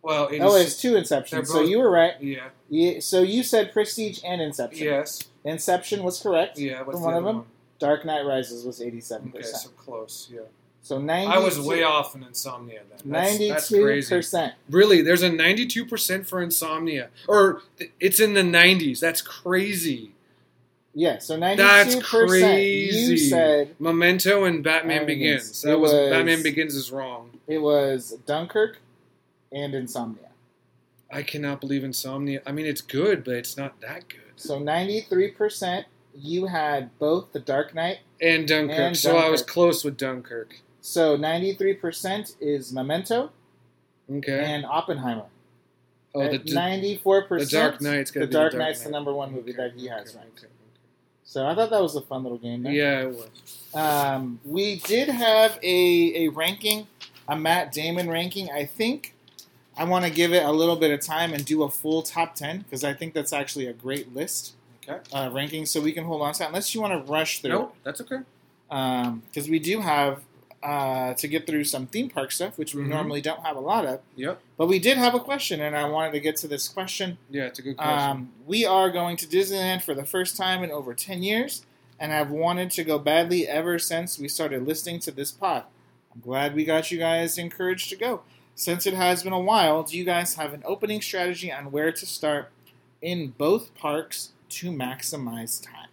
[0.01, 1.47] Well, 86, Oh, it's two they're Inceptions.
[1.47, 2.13] So you were right.
[2.21, 2.49] Yeah.
[2.69, 4.85] Yeah, so you said Prestige and Inception.
[4.85, 5.23] Yes.
[5.43, 6.57] Inception was correct.
[6.57, 6.83] Yeah.
[6.83, 7.35] What's From one of them?
[7.37, 7.45] one?
[7.80, 9.30] Dark Knight Rises was 87%.
[9.36, 10.30] Okay, so close.
[10.32, 10.41] Yeah.
[10.82, 13.11] so 92, I was way off in Insomnia then.
[13.11, 14.15] That's, that's crazy.
[14.15, 14.53] 92%.
[14.69, 17.09] Really, there's a 92% for Insomnia.
[17.28, 17.61] Or
[17.99, 18.99] it's in the 90s.
[18.99, 20.11] That's crazy.
[20.93, 22.97] Yeah, so 92% That's crazy.
[23.11, 25.43] you said Memento and Batman Batman Begins.
[25.43, 25.61] Begins.
[25.61, 27.30] That was, was- Batman Begins is wrong.
[27.45, 28.80] it was Dunkirk
[29.51, 30.30] and Insomnia.
[31.11, 32.41] I cannot believe Insomnia.
[32.47, 34.21] I mean, it's good, but it's not that good.
[34.38, 35.86] So 93%
[36.20, 37.99] you had both The Dark Knight.
[38.22, 38.78] And Dunkirk.
[38.80, 40.61] And So I was close with Dunkirk.
[40.82, 43.32] So 93% is Memento
[44.09, 44.43] Okay.
[44.43, 45.26] and Oppenheimer.
[46.15, 47.39] oh, the, At the, 94%.
[47.39, 50.20] the Dark Knight's The got Dark Knight's the number one movie that he has okay,
[50.20, 50.39] ranked.
[50.39, 50.47] okay,
[51.24, 52.63] So I thought that was a fun little game.
[52.63, 52.72] There.
[52.74, 53.30] Yeah, it was.
[53.76, 56.88] Um, we did have a, a ranking,
[57.28, 58.49] a Matt Damon ranking.
[58.49, 59.13] I think
[59.78, 62.34] I want to give it a little bit of time and do a full top
[62.36, 64.53] 10 because I think that's actually a great list
[64.88, 64.99] Okay.
[65.15, 65.65] uh, ranking.
[65.65, 68.01] So we can hold on to that unless you want to rush through No, that's
[68.01, 68.19] okay.
[68.69, 70.23] because we do have
[70.63, 72.88] uh, to get through some theme park stuff, which we Mhm.
[72.89, 74.01] normally don't have a lot of.
[74.15, 74.39] Yep.
[74.57, 77.19] But we did have a question, and I wanted to get to this question.
[77.29, 78.09] Yeah, it's a good question.
[78.09, 81.63] Um, we are going to Disneyland for the first time in over 10 years,
[81.99, 85.63] and I've wanted to go badly ever since we started listening to this pod.
[86.13, 88.21] I'm glad we got you guys encouraged to go.
[88.55, 91.91] Since it has been a while, do you guys have an opening strategy on where
[91.91, 92.49] to start
[92.99, 95.89] in both parks to maximize time?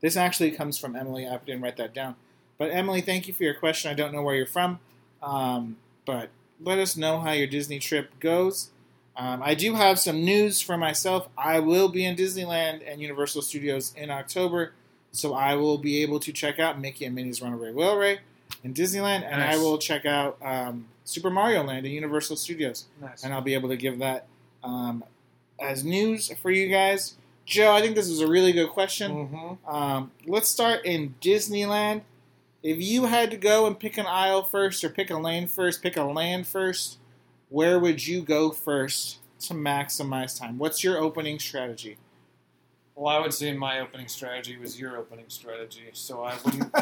[0.00, 1.28] This actually comes from Emily.
[1.28, 2.16] I didn't write that down.
[2.58, 3.90] But Emily, thank you for your question.
[3.90, 4.80] I don't know where you're from,
[5.22, 5.76] um,
[6.06, 6.30] but
[6.62, 8.70] let us know how your Disney trip goes.
[9.16, 11.28] Um, I do have some news for myself.
[11.36, 14.72] I will be in Disneyland and Universal Studios in October,
[15.12, 18.20] so I will be able to check out Mickey and Minnie's Runaway Railway
[18.62, 23.24] in Disneyland, and I will check out um, Super Mario Land in Universal Studios, Nice.
[23.24, 24.26] and I'll be able to give that
[24.62, 25.02] um,
[25.60, 27.14] as news for you guys.
[27.50, 29.26] Joe, I think this is a really good question.
[29.26, 32.02] hmm Um, let's start in Disneyland.
[32.62, 35.82] If you had to go and pick an aisle first, or pick a lane first,
[35.82, 36.98] pick a land first,
[37.48, 40.58] where would you go first to maximize time?
[40.58, 41.96] What's your opening strategy?
[42.94, 45.90] Well, I would say my opening strategy was your opening strategy.
[45.92, 46.72] So I wouldn't.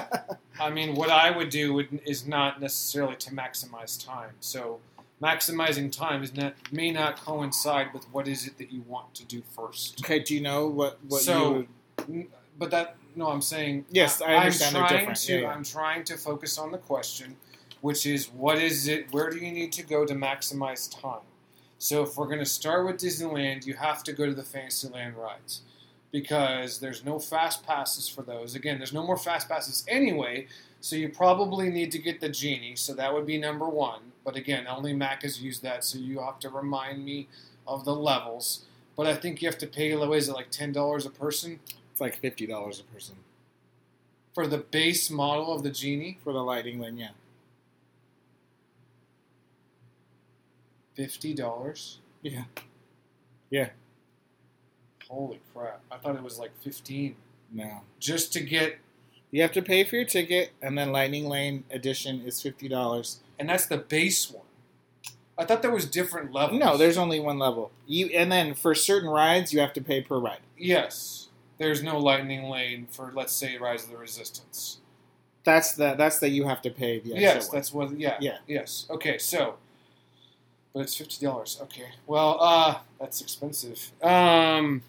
[0.60, 4.32] I mean, what I would do would, is not necessarily to maximize time.
[4.40, 4.80] So
[5.22, 9.24] maximizing time is not may not coincide with what is it that you want to
[9.24, 10.00] do first.
[10.04, 11.66] okay, do you know what what So-
[12.06, 12.26] you would?
[12.58, 15.18] But that no, I'm saying Yes, I understand they're I'm trying different.
[15.20, 15.48] to Yeah, yeah.
[15.50, 17.36] I'm trying to focus on the question,
[17.80, 19.12] which is what is it?
[19.12, 21.20] Where do you need to go to maximize time?
[21.78, 25.16] So if we're going to start with Disneyland, you have to go to the Fantasyland
[25.16, 25.62] rides
[26.10, 28.54] because there's no fast passes for those.
[28.56, 30.46] Again, there's no more fast passes anyway,
[30.80, 32.74] so you probably need to get the genie.
[32.76, 34.00] So that would be number one.
[34.24, 37.28] But again, only Mac has used that, so you have to remind me
[37.66, 38.64] of the levels.
[38.96, 39.94] But I think you have to pay.
[39.94, 41.60] What is it like ten dollars a person?
[41.92, 43.16] It's like fifty dollars a person
[44.34, 46.98] for the base model of the genie, for the lightning lane.
[46.98, 47.10] Yeah,
[50.94, 51.98] fifty dollars.
[52.22, 52.44] Yeah.
[53.50, 53.70] Yeah.
[55.08, 55.80] Holy crap!
[55.90, 57.16] I thought it was like fifteen
[57.52, 58.78] No, just to get,
[59.30, 63.20] you have to pay for your ticket, and then Lightning Lane edition is fifty dollars.
[63.38, 64.44] And that's the base one.
[65.36, 66.58] I thought there was different levels.
[66.58, 67.70] No, there's only one level.
[67.86, 70.40] You and then for certain rides, you have to pay per ride.
[70.56, 71.24] yes.
[71.58, 74.78] There's no lightning lane for let's say Rise of the Resistance.
[75.42, 77.56] That's the that's that you have to pay the extra yes, one.
[77.56, 77.98] that's what.
[77.98, 78.16] Yeah.
[78.20, 78.38] Yeah.
[78.46, 78.86] Yes.
[78.88, 79.18] Okay.
[79.18, 79.56] So,
[80.72, 81.58] but it's fifty dollars.
[81.62, 81.86] Okay.
[82.06, 83.90] Well, uh, that's expensive.
[84.02, 84.82] Um.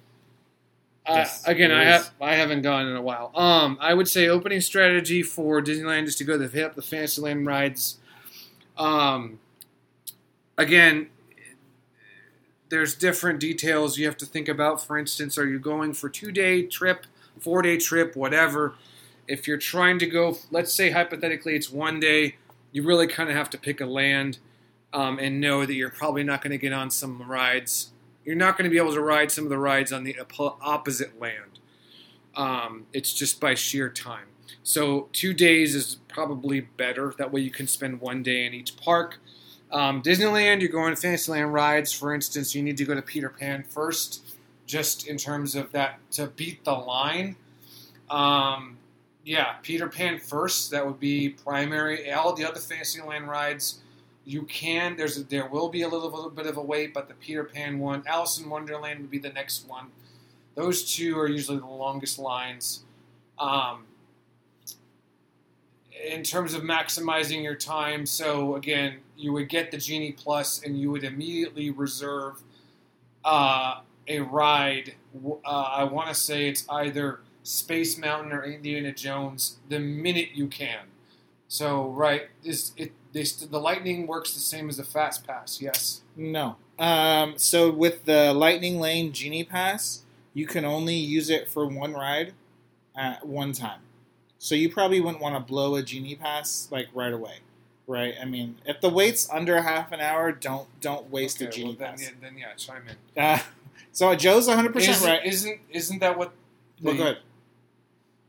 [1.08, 3.32] Uh, Yes, again, I have I haven't gone in a while.
[3.34, 6.84] Um, I would say opening strategy for Disneyland is to go to hit up the
[6.84, 7.98] Fantasyland rides.
[8.80, 9.40] Um,
[10.58, 11.10] again,
[12.70, 14.82] there's different details you have to think about.
[14.82, 17.06] For instance, are you going for two day trip,
[17.40, 18.76] four day trip, whatever?
[19.28, 22.38] If you're trying to go, let's say hypothetically it's one day,
[22.72, 24.40] you really kind of have to pick a land
[24.94, 27.92] um, and know that you're probably not going to get on some rides.
[28.26, 30.16] You're not going to be able to ride some of the rides on the
[30.62, 31.60] opposite land.
[32.36, 34.29] Um, it's just by sheer time.
[34.70, 37.16] So two days is probably better.
[37.18, 39.18] That way you can spend one day in each park.
[39.72, 41.92] Um, Disneyland, you're going to Fantasyland rides.
[41.92, 45.98] For instance, you need to go to Peter Pan first, just in terms of that
[46.12, 47.36] to beat the line.
[48.12, 48.78] Um,
[49.26, 50.70] yeah, Peter Pan first.
[50.70, 52.12] That would be primary.
[52.12, 53.80] All the other Fantasyland rides,
[54.24, 54.96] you can.
[54.96, 57.44] There's a, there will be a little, little bit of a wait, but the Peter
[57.44, 59.88] Pan one, Alice in Wonderland would be the next one.
[60.54, 62.84] Those two are usually the longest lines.
[63.40, 63.86] Um,
[66.06, 70.80] in terms of maximizing your time, so again, you would get the Genie Plus and
[70.80, 72.42] you would immediately reserve
[73.26, 74.96] uh, a ride.
[75.46, 80.48] Uh, I want to say it's either Space Mountain or Indiana Jones the minute you
[80.48, 80.86] can.
[81.48, 85.60] So, right, it the Lightning works the same as the Fast Pass.
[85.62, 86.02] Yes.
[86.16, 86.58] No.
[86.78, 91.94] Um, so with the Lightning Lane Genie Pass, you can only use it for one
[91.94, 92.34] ride
[92.96, 93.80] at one time.
[94.40, 97.40] So you probably wouldn't want to blow a Genie Pass like right away,
[97.88, 98.16] right?
[98.20, 101.76] I mean, if the wait's under half an hour, don't don't waste a Genie well,
[101.78, 102.02] then, Pass.
[102.02, 103.22] yeah, then yeah, chime in.
[103.22, 103.40] Uh,
[103.92, 105.26] so Joe's 100 percent right.
[105.26, 106.32] isn't isn't that what?
[106.82, 107.18] Well, the- ahead.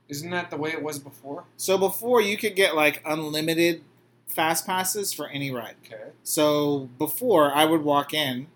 [0.08, 1.44] Isn't that the way it was before?
[1.56, 3.82] So before you could get like unlimited
[4.26, 5.76] fast passes for any ride.
[5.86, 6.10] Okay.
[6.24, 8.48] So before I would walk in,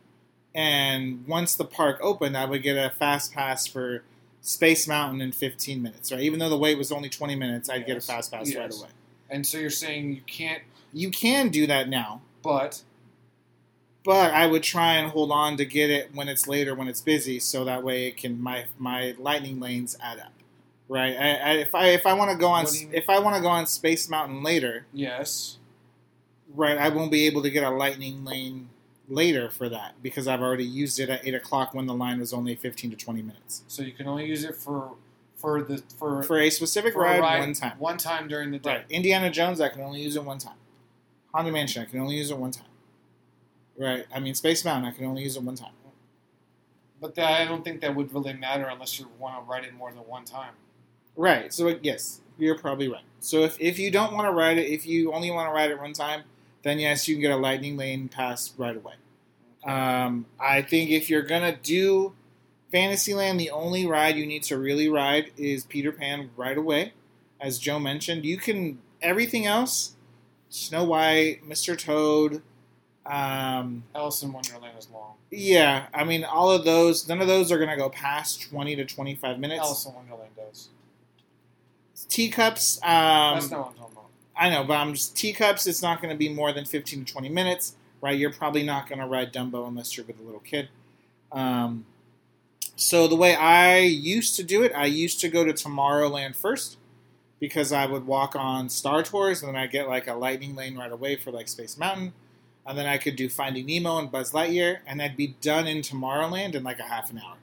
[0.53, 4.03] and once the park opened, I would get a fast pass for
[4.47, 6.13] Space Mountain in 15 minutes.
[6.13, 8.65] Right, even though the wait was only 20 minutes, I'd get a fast pass right
[8.67, 8.79] Yes.
[8.81, 8.91] away.
[9.31, 12.83] And so you're saying you can't, You can do that now, but
[14.05, 17.01] but I would try and hold on to get it when it's later, when it's
[17.01, 20.33] busy, so that way it can my my lightning lanes add up.
[20.89, 22.95] Right, I, I, if I if I want to go on What do you mean?
[22.95, 25.57] if I want to go on Space Mountain later, yes.
[26.55, 28.69] right, I won't be able to get a lightning lane
[29.09, 32.33] later for that because I've already used it at eight o'clock when the line was
[32.33, 34.93] only fifteen to twenty minutes So you can only use it for
[35.37, 37.73] for the for, for a specific for a ride, ride one time.
[37.79, 38.71] One time during the day.
[38.71, 40.57] Right, Indiana Jones, I can only use it one time.
[41.35, 42.67] Haunted Mansion, I can only use it one time.
[43.79, 45.73] Right, I mean Space Mountain, I can only use it one time.
[47.01, 49.75] But that, I don't think that would really matter unless you want to ride it
[49.75, 50.55] more than one time.
[51.17, 53.03] Right, so yes, you're probably right.
[53.21, 55.71] So if if you don't want to ride it, if you only want to ride
[55.71, 56.23] it one time,
[56.65, 58.95] then yes, you can get a lightning lane pass right away.
[59.65, 62.13] Um, I think if you're gonna do
[62.73, 66.93] Fantasyland, the only ride you need to really ride is Peter Pan right away.
[67.41, 69.95] As Joe mentioned, you can everything else,
[70.49, 71.79] Snow White, Mr.
[71.79, 72.43] Toad,
[73.07, 75.15] um, Alice in Wonderland is long.
[75.31, 77.07] yeah, I mean all of those.
[77.09, 79.61] None of those are gonna go past twenty to twenty five minutes.
[79.63, 80.71] Alice in Wonderland does.
[82.09, 82.79] Teacups.
[82.83, 82.91] Um,
[83.35, 84.04] That's not what I'm talking about.
[84.37, 85.67] I know, but I'm just teacups.
[85.67, 88.19] It's not going to be more than 15 to 20 minutes, right?
[88.19, 90.69] You're probably not going to ride Dumbo unless you're with a little kid.
[91.31, 91.87] Um,
[92.77, 96.79] so the way I used to do it, I used to go to Tomorrowland first
[97.39, 100.77] because I would walk on Star Tours and then I get like a lightning lane
[100.77, 102.15] right away for like Space Mountain,
[102.67, 105.79] and then I could do Finding Nemo and Buzz Lightyear, and I'd be done in
[105.79, 107.37] Tomorrowland in like a half an hour.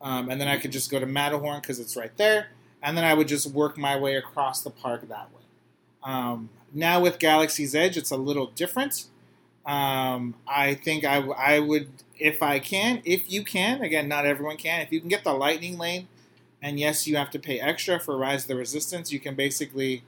[0.00, 2.48] Um, and then I could just go to Matterhorn because it's right there,
[2.82, 5.42] and then I would just work my way across the park that way.
[6.02, 9.06] Um, now with Galaxy's Edge, it's a little different.
[9.64, 11.88] Um, I think I, I would,
[12.18, 15.32] if I can, if you can, again, not everyone can, if you can get the
[15.32, 16.06] lightning lane,
[16.62, 20.04] and yes, you have to pay extra for Rise of the Resistance, you can basically,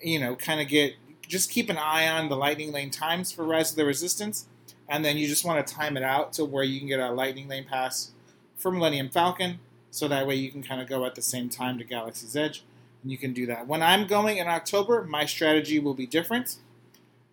[0.00, 0.94] you know, kind of get,
[1.28, 4.46] just keep an eye on the lightning lane times for Rise of the Resistance,
[4.88, 7.10] and then you just want to time it out to where you can get a
[7.10, 8.12] lightning lane pass
[8.56, 9.58] for Millennium Falcon,
[9.90, 12.64] so that way you can kind of go at the same time to Galaxy's Edge
[13.04, 13.66] you can do that.
[13.66, 16.56] When I'm going in October, my strategy will be different.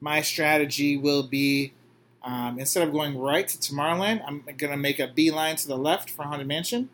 [0.01, 1.73] My strategy will be
[2.23, 5.77] um, instead of going right to Tomorrowland, I'm going to make a beeline to the
[5.77, 6.89] left for Haunted Mansion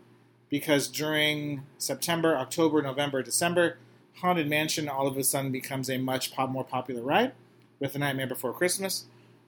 [0.50, 3.78] because during September, October, November, December,
[4.18, 7.34] Haunted Mansion all of a sudden becomes a much pop- more popular ride
[7.80, 9.06] with The Nightmare Before Christmas.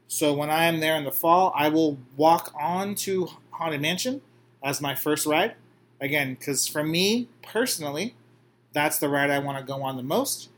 [0.07, 4.21] So when I am there in the fall, I will walk on to Haunted Mansion
[4.63, 5.55] as my first ride.
[6.01, 8.15] Again, because for me personally,
[8.78, 10.49] that's the ride I want to go on the most.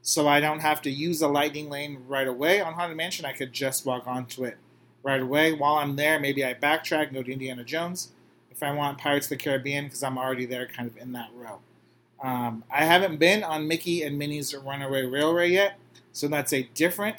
[0.00, 3.26] So I don't have to use a lightning lane right away on Haunted Mansion.
[3.26, 4.56] I could just walk onto it
[5.02, 5.52] right away.
[5.52, 8.12] While I'm there, maybe I backtrack, and go to Indiana Jones.
[8.50, 11.30] If I want Pirates of the Caribbean, because I'm already there, kind of in that
[11.34, 11.58] row.
[12.22, 15.78] Um, I haven't been on Mickey and Minnie's Runaway Railway yet,
[16.12, 17.16] so that's a different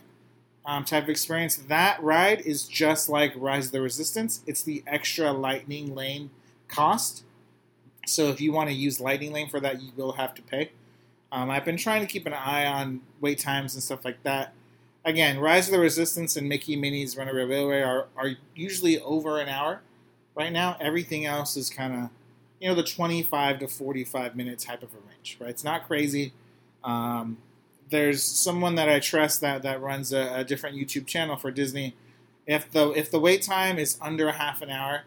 [0.66, 1.56] um, type of experience.
[1.56, 4.42] That ride is just like Rise of the Resistance.
[4.46, 6.32] It's the extra lightning lane
[6.68, 7.24] cost.
[8.10, 10.72] So if you want to use Lightning Lane for that, you will have to pay.
[11.32, 14.53] Um, I've been trying to keep an eye on wait times and stuff like that.
[15.05, 19.47] Again, Rise of the Resistance and Mickey Minnie's Runaway Railway are, are usually over an
[19.47, 19.82] hour.
[20.36, 22.10] Right now, everything else is kind of,
[22.60, 25.49] you know, the 25 to 45 minute type of a range, right?
[25.49, 26.34] It's not crazy.
[26.84, 27.38] Um,
[27.89, 31.95] there's someone that I trust that, that runs a, a different YouTube channel for Disney.
[32.47, 35.03] If the if the wait time is under half an hour,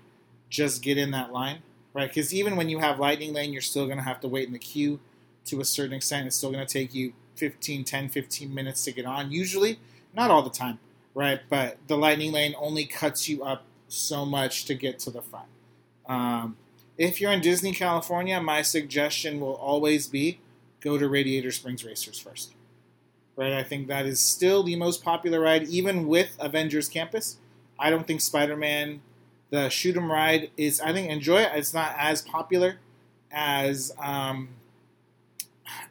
[0.49, 1.63] just get in that line
[1.95, 2.09] right?
[2.09, 4.53] Because even when you have Lightning Lane, you're still going to have to wait in
[4.53, 5.01] the queue
[5.47, 6.27] to a certain extent.
[6.27, 9.79] It's still going to take you 15, 10, 15 minutes to get on, usually,
[10.15, 10.79] not all the time,
[11.15, 11.41] right?
[11.49, 15.49] But the Lightning Lane only cuts you up so much to get to the front.
[16.07, 16.57] Um,
[16.99, 20.41] if you're in Disney California, my suggestion will always be
[20.81, 22.53] go to Radiator Springs Racers first.
[23.35, 23.53] Right?
[23.53, 27.39] I think that is still the most popular ride, even with Avengers Campus.
[27.79, 29.01] I don't think Spider Man
[29.53, 31.53] the shoot 'em ride is I think enjoy it.
[31.55, 32.79] It's not as popular
[33.31, 34.49] as um,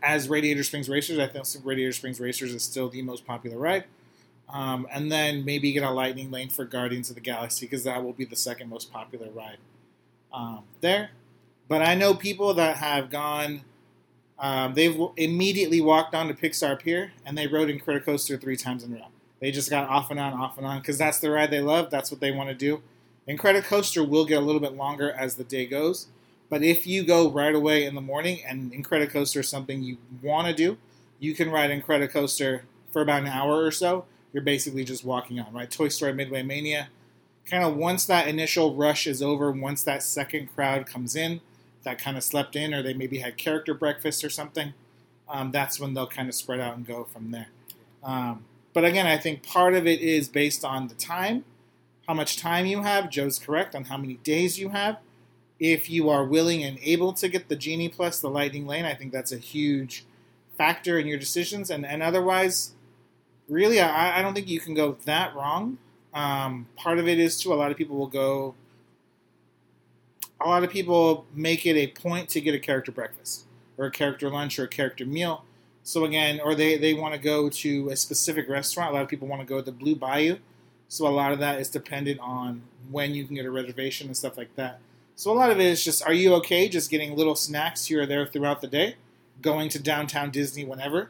[0.02, 1.20] as Radiator Springs Racers.
[1.20, 3.86] I think Radiator Springs Racers is still the most popular ride.
[4.50, 8.04] Um, and then maybe get a lightning lane for Guardians of the Galaxy because that
[8.04, 9.60] will be the second most popular ride
[10.34, 11.12] um, there.
[11.70, 13.62] But I know people that have gone.
[14.40, 18.92] Um, they've immediately walked on to Pixar Pier and they rode Incredicoaster three times in
[18.92, 19.06] a row.
[19.40, 21.92] They just got off and on, off and on because that's the ride they love.
[21.92, 22.82] That's what they want to do.
[23.28, 26.08] Incredicoaster will get a little bit longer as the day goes,
[26.50, 30.48] but if you go right away in the morning and Incredicoaster is something you want
[30.48, 30.78] to do,
[31.20, 32.62] you can ride Incredicoaster
[32.92, 34.06] for about an hour or so.
[34.34, 35.70] You're basically just walking on, right?
[35.70, 36.90] Toy Story Midway Mania.
[37.46, 41.42] Kind of once that initial rush is over, once that second crowd comes in,
[41.84, 44.74] that kind of slept in, or they maybe had character breakfast or something,
[45.30, 47.48] um, that's when they'll kind of spread out and go from there.
[48.04, 51.46] Um, but again, I think part of it is based on the time
[52.08, 53.10] how much time you have.
[53.10, 54.98] Joe's correct on how many days you have.
[55.60, 58.96] If you are willing and able to get the Genie Plus, the Lightning Lane, I
[58.96, 60.06] think that's a huge
[60.58, 61.70] factor in your decisions.
[61.70, 62.74] And, and otherwise,
[63.48, 65.78] really, I, I don't think you can go that wrong.
[66.14, 68.56] Um, part of it is, too, a lot of people will go,
[70.40, 73.46] a lot of people make it a point to get a character breakfast
[73.78, 75.46] or a character lunch or a character meal.
[75.84, 78.92] So again, or they, they want to go to a specific restaurant.
[78.92, 80.38] A lot of people want to go to the Blue Bayou
[80.92, 84.18] so a lot of that is dependent on when you can get a reservation and
[84.18, 84.82] stuff like that.
[85.16, 88.02] So a lot of it is just, are you okay just getting little snacks here
[88.02, 88.96] or there throughout the day,
[89.42, 91.10] going to downtown Disney whenever,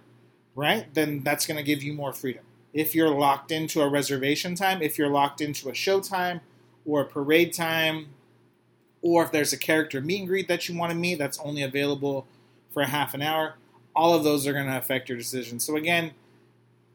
[0.54, 0.86] right?
[0.94, 2.44] Then that's going to give you more freedom.
[2.74, 6.42] if you're locked into a reservation time, if you're locked into a show time
[6.86, 8.08] or a parade time,
[9.02, 11.64] or if there's a character meet and greet that you want to meet that's only
[11.64, 12.28] available
[12.72, 13.56] for a half an hour,
[13.96, 15.60] all of those are going to affect your decision.
[15.60, 16.12] So again,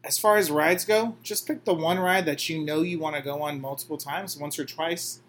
[0.03, 3.15] as far as rides go, just pick the one ride that you know you want
[3.15, 5.19] to go on multiple times, once or twice,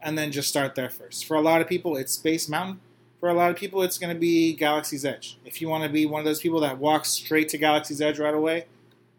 [0.00, 1.24] and then just start there first.
[1.24, 2.80] For a lot of people, it's Space Mountain.
[3.20, 5.38] For a lot of people, it's going to be Galaxy's Edge.
[5.44, 8.18] If you want to be one of those people that walks straight to Galaxy's Edge
[8.18, 8.66] right away,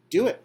[0.09, 0.41] do it.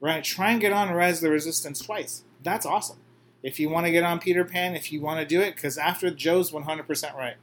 [0.00, 0.22] Right?
[0.22, 2.22] Try and get on Rise of the Resistance twice.
[2.42, 2.98] That's awesome.
[3.42, 5.76] If you want to get on Peter Pan, if you want to do it, because
[5.76, 7.36] after Joe's 100% right.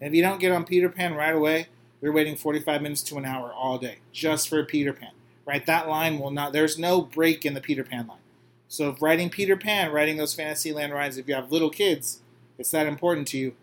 [0.00, 1.68] And if you don't get on Peter Pan right away,
[2.00, 5.12] you're waiting 45 minutes to an hour all day just for Peter Pan
[5.44, 5.64] right?
[5.66, 6.52] That line will not.
[6.52, 8.18] There's no break in the Peter Pan line.
[8.68, 12.20] So if writing Peter Pan, writing those Fantasyland rides, if you have little kids,
[12.58, 13.54] it's that important to you,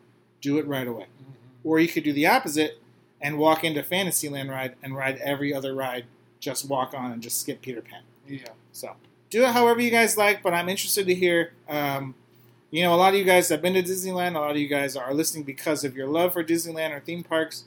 [0.42, 1.06] do it right away.
[1.06, 1.68] Mm-hmm.
[1.68, 2.80] Or you could do the opposite
[3.22, 6.06] and walk into Fantasyland ride and ride every other ride.
[6.40, 8.04] Just walk on and just skip Peter Pan.
[8.28, 8.50] Yeah.
[8.72, 8.96] So
[9.30, 11.54] do it however you guys like, but I'm interested to hear.
[11.68, 12.16] Um,
[12.72, 14.36] you know, a lot of you guys have been to Disneyland.
[14.36, 17.24] A lot of you guys are listening because of your love for Disneyland or theme
[17.24, 17.64] parks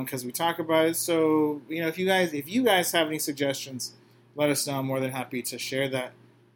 [0.00, 0.96] because um, we talk about it.
[0.96, 3.94] So you know, if you guys if you guys have any suggestions,
[4.34, 4.78] let us know.
[4.78, 6.12] I'm more than happy to share that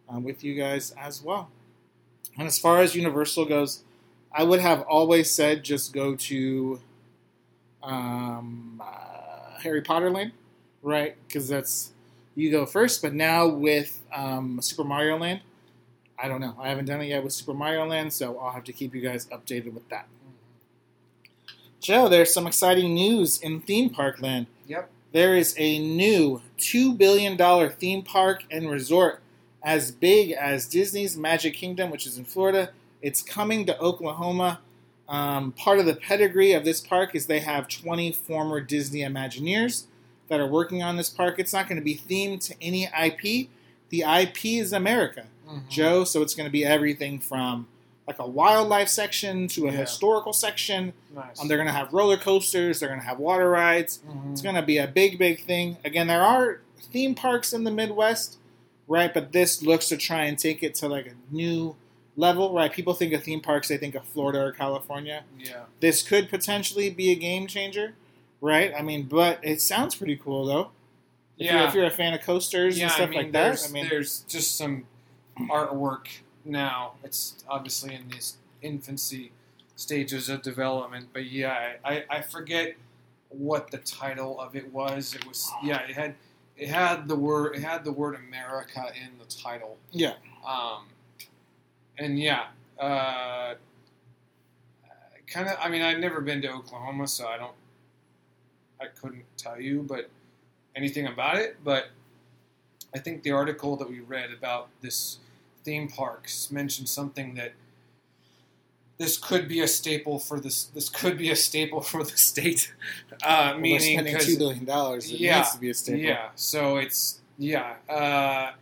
[0.08, 1.50] um, with you guys as well.
[2.38, 3.84] And as far as Universal goes,
[4.32, 6.80] I would have always said just go to
[7.82, 10.32] um, uh, Harry Potter Land,
[10.82, 11.16] right?
[11.26, 11.92] Because that's
[12.34, 13.02] you go first.
[13.02, 15.40] But now with um, Super Mario Land,
[16.22, 16.54] I don't know.
[16.60, 19.00] I haven't done it yet with Super Mario Land, so I'll have to keep you
[19.00, 20.06] guys updated with that.
[21.82, 24.46] Joe, there's some exciting news in theme park land.
[24.68, 24.88] Yep.
[25.12, 27.36] There is a new $2 billion
[27.72, 29.20] theme park and resort
[29.62, 32.70] as big as Disney's Magic Kingdom, which is in Florida.
[33.02, 34.60] It's coming to Oklahoma.
[35.08, 39.84] Um, part of the pedigree of this park is they have 20 former Disney Imagineers
[40.28, 41.34] that are working on this park.
[41.38, 43.50] It's not going to be themed to any IP.
[43.90, 45.68] The IP is America, Mhm.
[45.68, 47.66] Joe, so it's going to be everything from
[48.06, 49.78] like a wildlife section to a Yeah.
[49.78, 50.92] historical section.
[51.14, 51.40] Nice.
[51.40, 52.80] Um, they're going to have roller coasters.
[52.80, 54.00] They're going to have water rides.
[54.08, 54.32] Mhm.
[54.32, 55.76] It's going to be a big, big thing.
[55.84, 56.60] Again, there are
[56.92, 58.38] theme parks in the Midwest,
[58.88, 59.12] right?
[59.14, 61.76] But this looks to try and take it to like a new
[62.16, 62.72] level, right?
[62.72, 65.22] People think of theme parks, they think of Florida or California.
[65.38, 65.62] Yeah.
[65.80, 67.94] This could potentially be a game changer,
[68.40, 68.72] right?
[68.76, 70.70] I mean, but it sounds pretty cool though.
[71.38, 71.68] If, you're, Yeah.
[71.68, 73.88] if you're a fan of coasters yeah, and stuff I mean, like that, I mean,
[73.88, 74.84] there's just some
[75.38, 76.06] artwork
[76.44, 76.92] now.
[77.04, 79.32] It's obviously in these infancy
[79.76, 82.76] stages of development, but yeah, I, I forget
[83.30, 85.14] what the title of it was.
[85.14, 86.14] It was yeah, it had
[86.56, 89.78] it had the word it had the word America in the title.
[89.90, 90.14] yeah,
[90.46, 90.86] Um,
[91.98, 92.46] and yeah,
[92.78, 93.54] uh,
[95.26, 95.56] kind of.
[95.60, 97.54] I mean, I've never been to Oklahoma, so I don't.
[98.80, 100.10] I couldn't tell you, but
[100.74, 101.56] anything about it.
[101.64, 101.86] But
[102.94, 105.18] I think the article that we read about this
[105.64, 107.52] theme parks mentioned something that
[108.98, 110.64] this could be a staple for this.
[110.64, 112.72] This could be a staple for the state.
[113.22, 115.10] Uh, well, meaning spending two billion dollars.
[115.10, 116.00] It Yeah, needs to be a staple.
[116.00, 116.28] yeah.
[116.36, 117.74] So it's yeah.
[117.88, 118.52] Uh,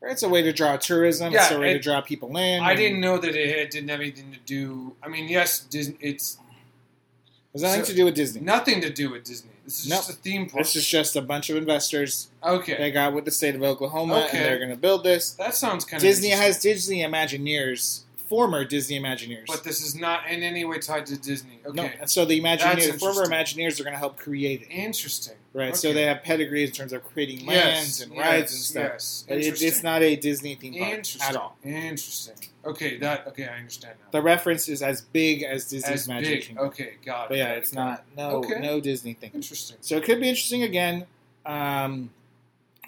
[0.00, 1.32] It's a way to draw tourism.
[1.32, 2.62] Yeah, it's a way to draw people in.
[2.62, 4.94] I and- didn't know that it had- didn't have anything to do.
[5.02, 5.96] I mean, yes, Disney.
[6.00, 6.38] It's
[7.52, 8.40] There's nothing so- to do with Disney.
[8.40, 9.50] nothing to do with Disney.
[9.68, 9.98] This is Nope.
[9.98, 10.64] just a theme park.
[10.64, 12.74] This is just a bunch of investors okay.
[12.78, 14.38] they got with the state of Oklahoma, Okay.
[14.38, 15.32] and they're going to build this.
[15.32, 19.46] That sounds kind of Disney has Disney Imagineers, former Disney Imagineers.
[19.46, 21.60] but this is not in any way tied to Disney.
[21.64, 23.24] Okay, and so the Imagineers, former.
[23.26, 25.34] Imagineers, are going to help create it, interesting.
[25.54, 25.74] right?
[25.74, 28.90] So they have pedigree in terms of creating lands Yes, and rides and stuff.
[28.92, 29.68] Yes, But it- interesting.
[29.68, 31.56] it's not a Disney theme park interesting at all.
[31.64, 32.34] Interesting.
[32.64, 33.46] Okay, that okay.
[33.48, 34.10] I understand now.
[34.10, 36.42] The reference is as big as Disney's As Magic big.
[36.48, 36.66] Kingdom.
[36.66, 37.28] Okay, got it.
[37.30, 38.58] But yeah, got it, it's not no Okay.
[38.60, 39.30] no Disney thing.
[39.34, 39.78] interesting.
[39.80, 41.06] So it could be interesting again.
[41.46, 42.10] Um,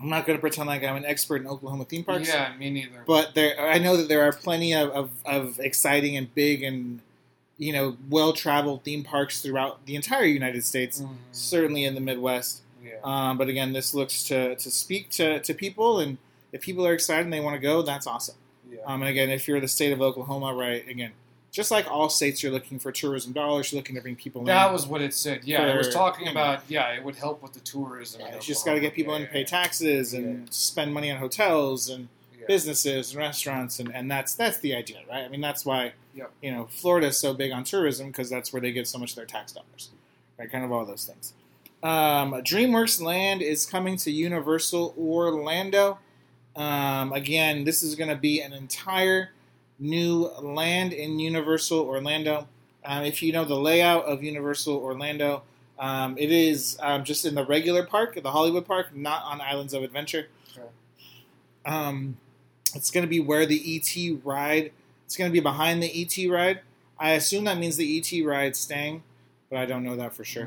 [0.00, 2.28] I'm not going to pretend like I'm an expert in Oklahoma theme parks.
[2.28, 3.04] Yeah, me neither.
[3.06, 7.00] but there I know that there are plenty of, of, of exciting and big and
[7.58, 11.16] you know well traveled theme parks throughout the entire United States, Mhm.
[11.32, 12.62] certainly in the Midwest.
[12.82, 12.92] yeah.
[13.04, 16.16] Um, but again, this looks to, to speak to, to people, and
[16.52, 18.36] if people are excited and they want to go, that's awesome.
[18.72, 18.78] yeah.
[18.86, 21.12] Um, and again, if you're the state of Oklahoma, right, again,
[21.50, 24.52] just like all states, you're looking for tourism dollars, you're looking to bring people That
[24.52, 24.56] in.
[24.56, 25.42] That was what it said.
[25.44, 26.62] Yeah, it was talking about.
[26.68, 28.20] Yeah, it would help with the tourism.
[28.20, 30.46] Yeah, you just got to get people in to pay taxes and Yeah.
[30.50, 32.46] spend money on hotels and yeah.
[32.46, 35.24] businesses and restaurants, and, and that's that's the idea, right?
[35.24, 36.30] I mean, that's why Yep.
[36.42, 39.10] you know Florida is so big on tourism because that's where they get so much
[39.10, 39.90] of their tax dollars,
[40.38, 40.50] right?
[40.50, 41.34] Kind of all those things.
[41.82, 45.98] Um, DreamWorks Land is coming to Universal Orlando.
[46.54, 49.30] Um, again, this is going to be an entire
[49.80, 52.46] new land in Universal Orlando.
[52.84, 55.42] Um, if you know the layout of Universal Orlando,
[55.78, 59.72] um, it is um, just in the regular park, the Hollywood Park, not on Islands
[59.74, 60.28] of Adventure.
[60.52, 60.66] Okay.
[61.66, 62.16] Um,
[62.74, 64.72] it's going to be where the ET ride.
[65.06, 66.60] It's going to be behind the ET ride.
[66.98, 69.02] I assume that means the ET ride's staying,
[69.48, 70.46] but I don't know that for sure.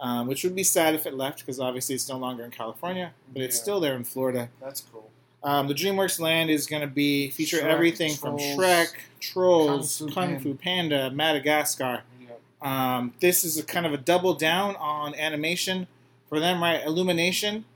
[0.00, 2.50] Mm, Um, which would be sad if it left because obviously it's no longer in
[2.50, 4.50] California, but it's still there in Florida.
[4.60, 5.10] that's cool.
[5.44, 8.88] Um, the DreamWorks land is going to be feature Shrek, everything from Trolls, Shrek,
[9.20, 10.40] Trolls, Kung Fu Kung Panda.
[10.40, 12.02] Fu Panda, Madagascar.
[12.18, 12.96] Yeah.
[12.96, 15.86] Um, this is a kind of a double down on animation
[16.30, 16.82] for them, right?
[16.84, 17.66] Illumination.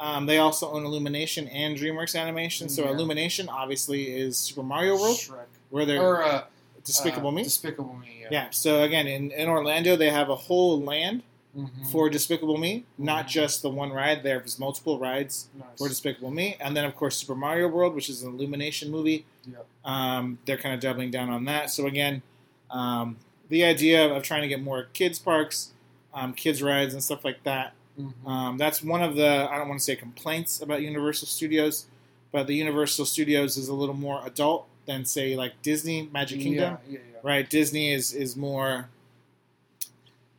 [0.00, 2.68] Um, they also own Illumination and DreamWorks Animation.
[2.70, 2.92] So Yeah.
[2.92, 5.44] Illumination obviously is Super Mario World, Shrek.
[5.70, 6.44] where they're Or uh,
[6.84, 7.42] Despicable uh, Me.
[7.42, 8.20] Despicable Me.
[8.22, 8.28] Yeah.
[8.30, 8.46] yeah.
[8.50, 11.22] So again, in, in Orlando, they have a whole land
[11.58, 11.90] Mhm.
[11.90, 13.30] for Despicable Me, not Mhm.
[13.30, 14.22] just the one ride.
[14.22, 15.66] There was multiple rides Nice.
[15.76, 19.24] for Despicable Me, and then of course Super Mario World, which is an Illumination movie.
[19.46, 19.58] Yeah.
[19.84, 21.70] Um, they're kind of doubling down on that.
[21.70, 22.22] So again,
[22.70, 23.16] um,
[23.48, 25.72] the idea of trying to get more kids parks,
[26.14, 27.72] um, kids rides, and stuff like that.
[27.98, 28.12] Mhm.
[28.26, 31.86] Um, that's one of the I don't want to say complaints about Universal Studios,
[32.30, 36.78] but the Universal Studios is a little more adult than say like Disney Magic Kingdom
[36.88, 37.18] Yeah, yeah, yeah.
[37.22, 37.48] right?
[37.50, 38.88] Disney is is more.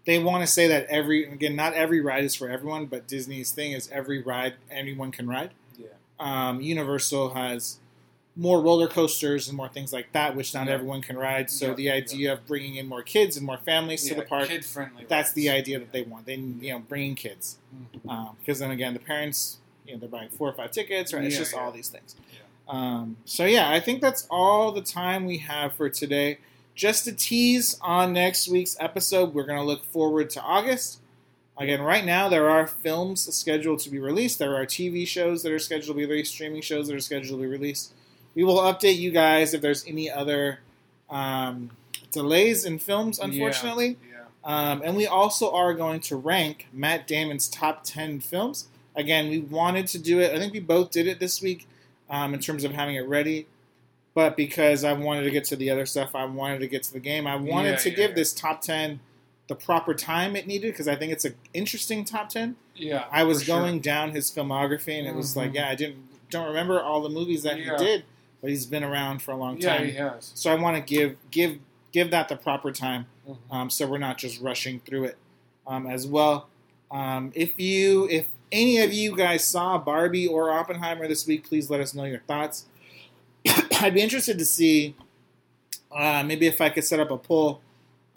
[0.05, 3.51] They want to say that every again, not every ride is for everyone, but Disney's
[3.51, 5.51] thing is every ride anyone can ride.
[5.77, 5.87] Yeah.
[6.19, 7.77] Um, Universal has
[8.35, 10.73] more roller coasters and more things like that, which not Yeah.
[10.73, 11.49] everyone can ride.
[11.51, 11.93] So Yeah, the yeah.
[11.93, 15.05] idea of bringing in more kids and more families to the park, Kid friendly.
[15.07, 16.25] that's the idea that they want.
[16.25, 17.57] They you know bringing kids
[18.03, 18.35] Mhm.
[18.39, 21.23] because then again the parents you know they're buying four or five tickets, right?
[21.25, 21.59] It's just yeah.
[21.59, 22.15] all these things.
[22.67, 26.37] Um, so yeah, I think that's all the time we have for today.
[26.79, 29.33] Just a tease on next week's episode.
[29.33, 31.01] We're going to look forward to August.
[31.57, 34.39] Again, right now there are films scheduled to be released.
[34.39, 37.37] There are TV shows that are scheduled to be released, streaming shows that are scheduled
[37.37, 37.91] to be released.
[38.33, 40.59] We will update you guys if there's any other
[41.09, 41.71] um,
[42.11, 43.97] delays in films, unfortunately.
[44.09, 44.19] Yeah.
[44.45, 48.69] Um, and we also are going to rank Matt Damon's top 10 films.
[48.95, 50.33] Again, we wanted to do it.
[50.33, 51.67] I think we both did it this week
[52.09, 53.47] um, in terms of having it ready.
[54.19, 56.91] But because I wanted to get to the other stuff, I wanted to get to
[56.91, 57.25] the game.
[57.25, 58.15] I wanted Yeah, to yeah, give yeah.
[58.15, 58.99] this top 10
[59.47, 62.57] the proper time it needed because I think it's an interesting top 10.
[62.75, 63.05] Yeah.
[63.13, 63.59] I was for sure.
[63.61, 65.55] going down his filmography and it was like, Mhm.
[65.55, 67.77] yeah, I didn't don't remember all the movies that Yeah.
[67.77, 68.03] he did,
[68.41, 69.85] but he's been around for a long Yeah, time.
[69.85, 70.31] he has.
[70.35, 71.59] So I want to give give
[71.93, 73.37] give that the proper time Mhm.
[73.49, 75.17] um, so we're not just rushing through it
[75.65, 76.49] um, as well.
[76.91, 81.69] Um, if you, if any of you guys saw Barbie or Oppenheimer this week, please
[81.69, 82.65] let us know your thoughts.
[83.81, 84.95] I'd be interested to see
[85.91, 87.61] uh, maybe if I could set up a poll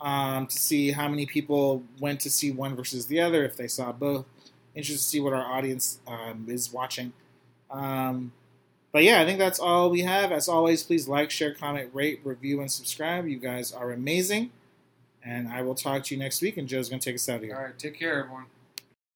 [0.00, 3.68] um, to see how many people went to see one versus the other, if they
[3.68, 4.26] saw both.
[4.74, 7.12] Interested to see what our audience um, is watching.
[7.70, 8.32] Um,
[8.90, 10.32] but yeah, I think that's all we have.
[10.32, 13.26] As always, please like, share, comment, rate, review, and subscribe.
[13.26, 14.50] You guys are amazing.
[15.24, 17.36] And I will talk to you next week, and Joe's going to take us out
[17.36, 17.54] of here.
[17.54, 17.78] All right.
[17.78, 18.46] Take care, everyone.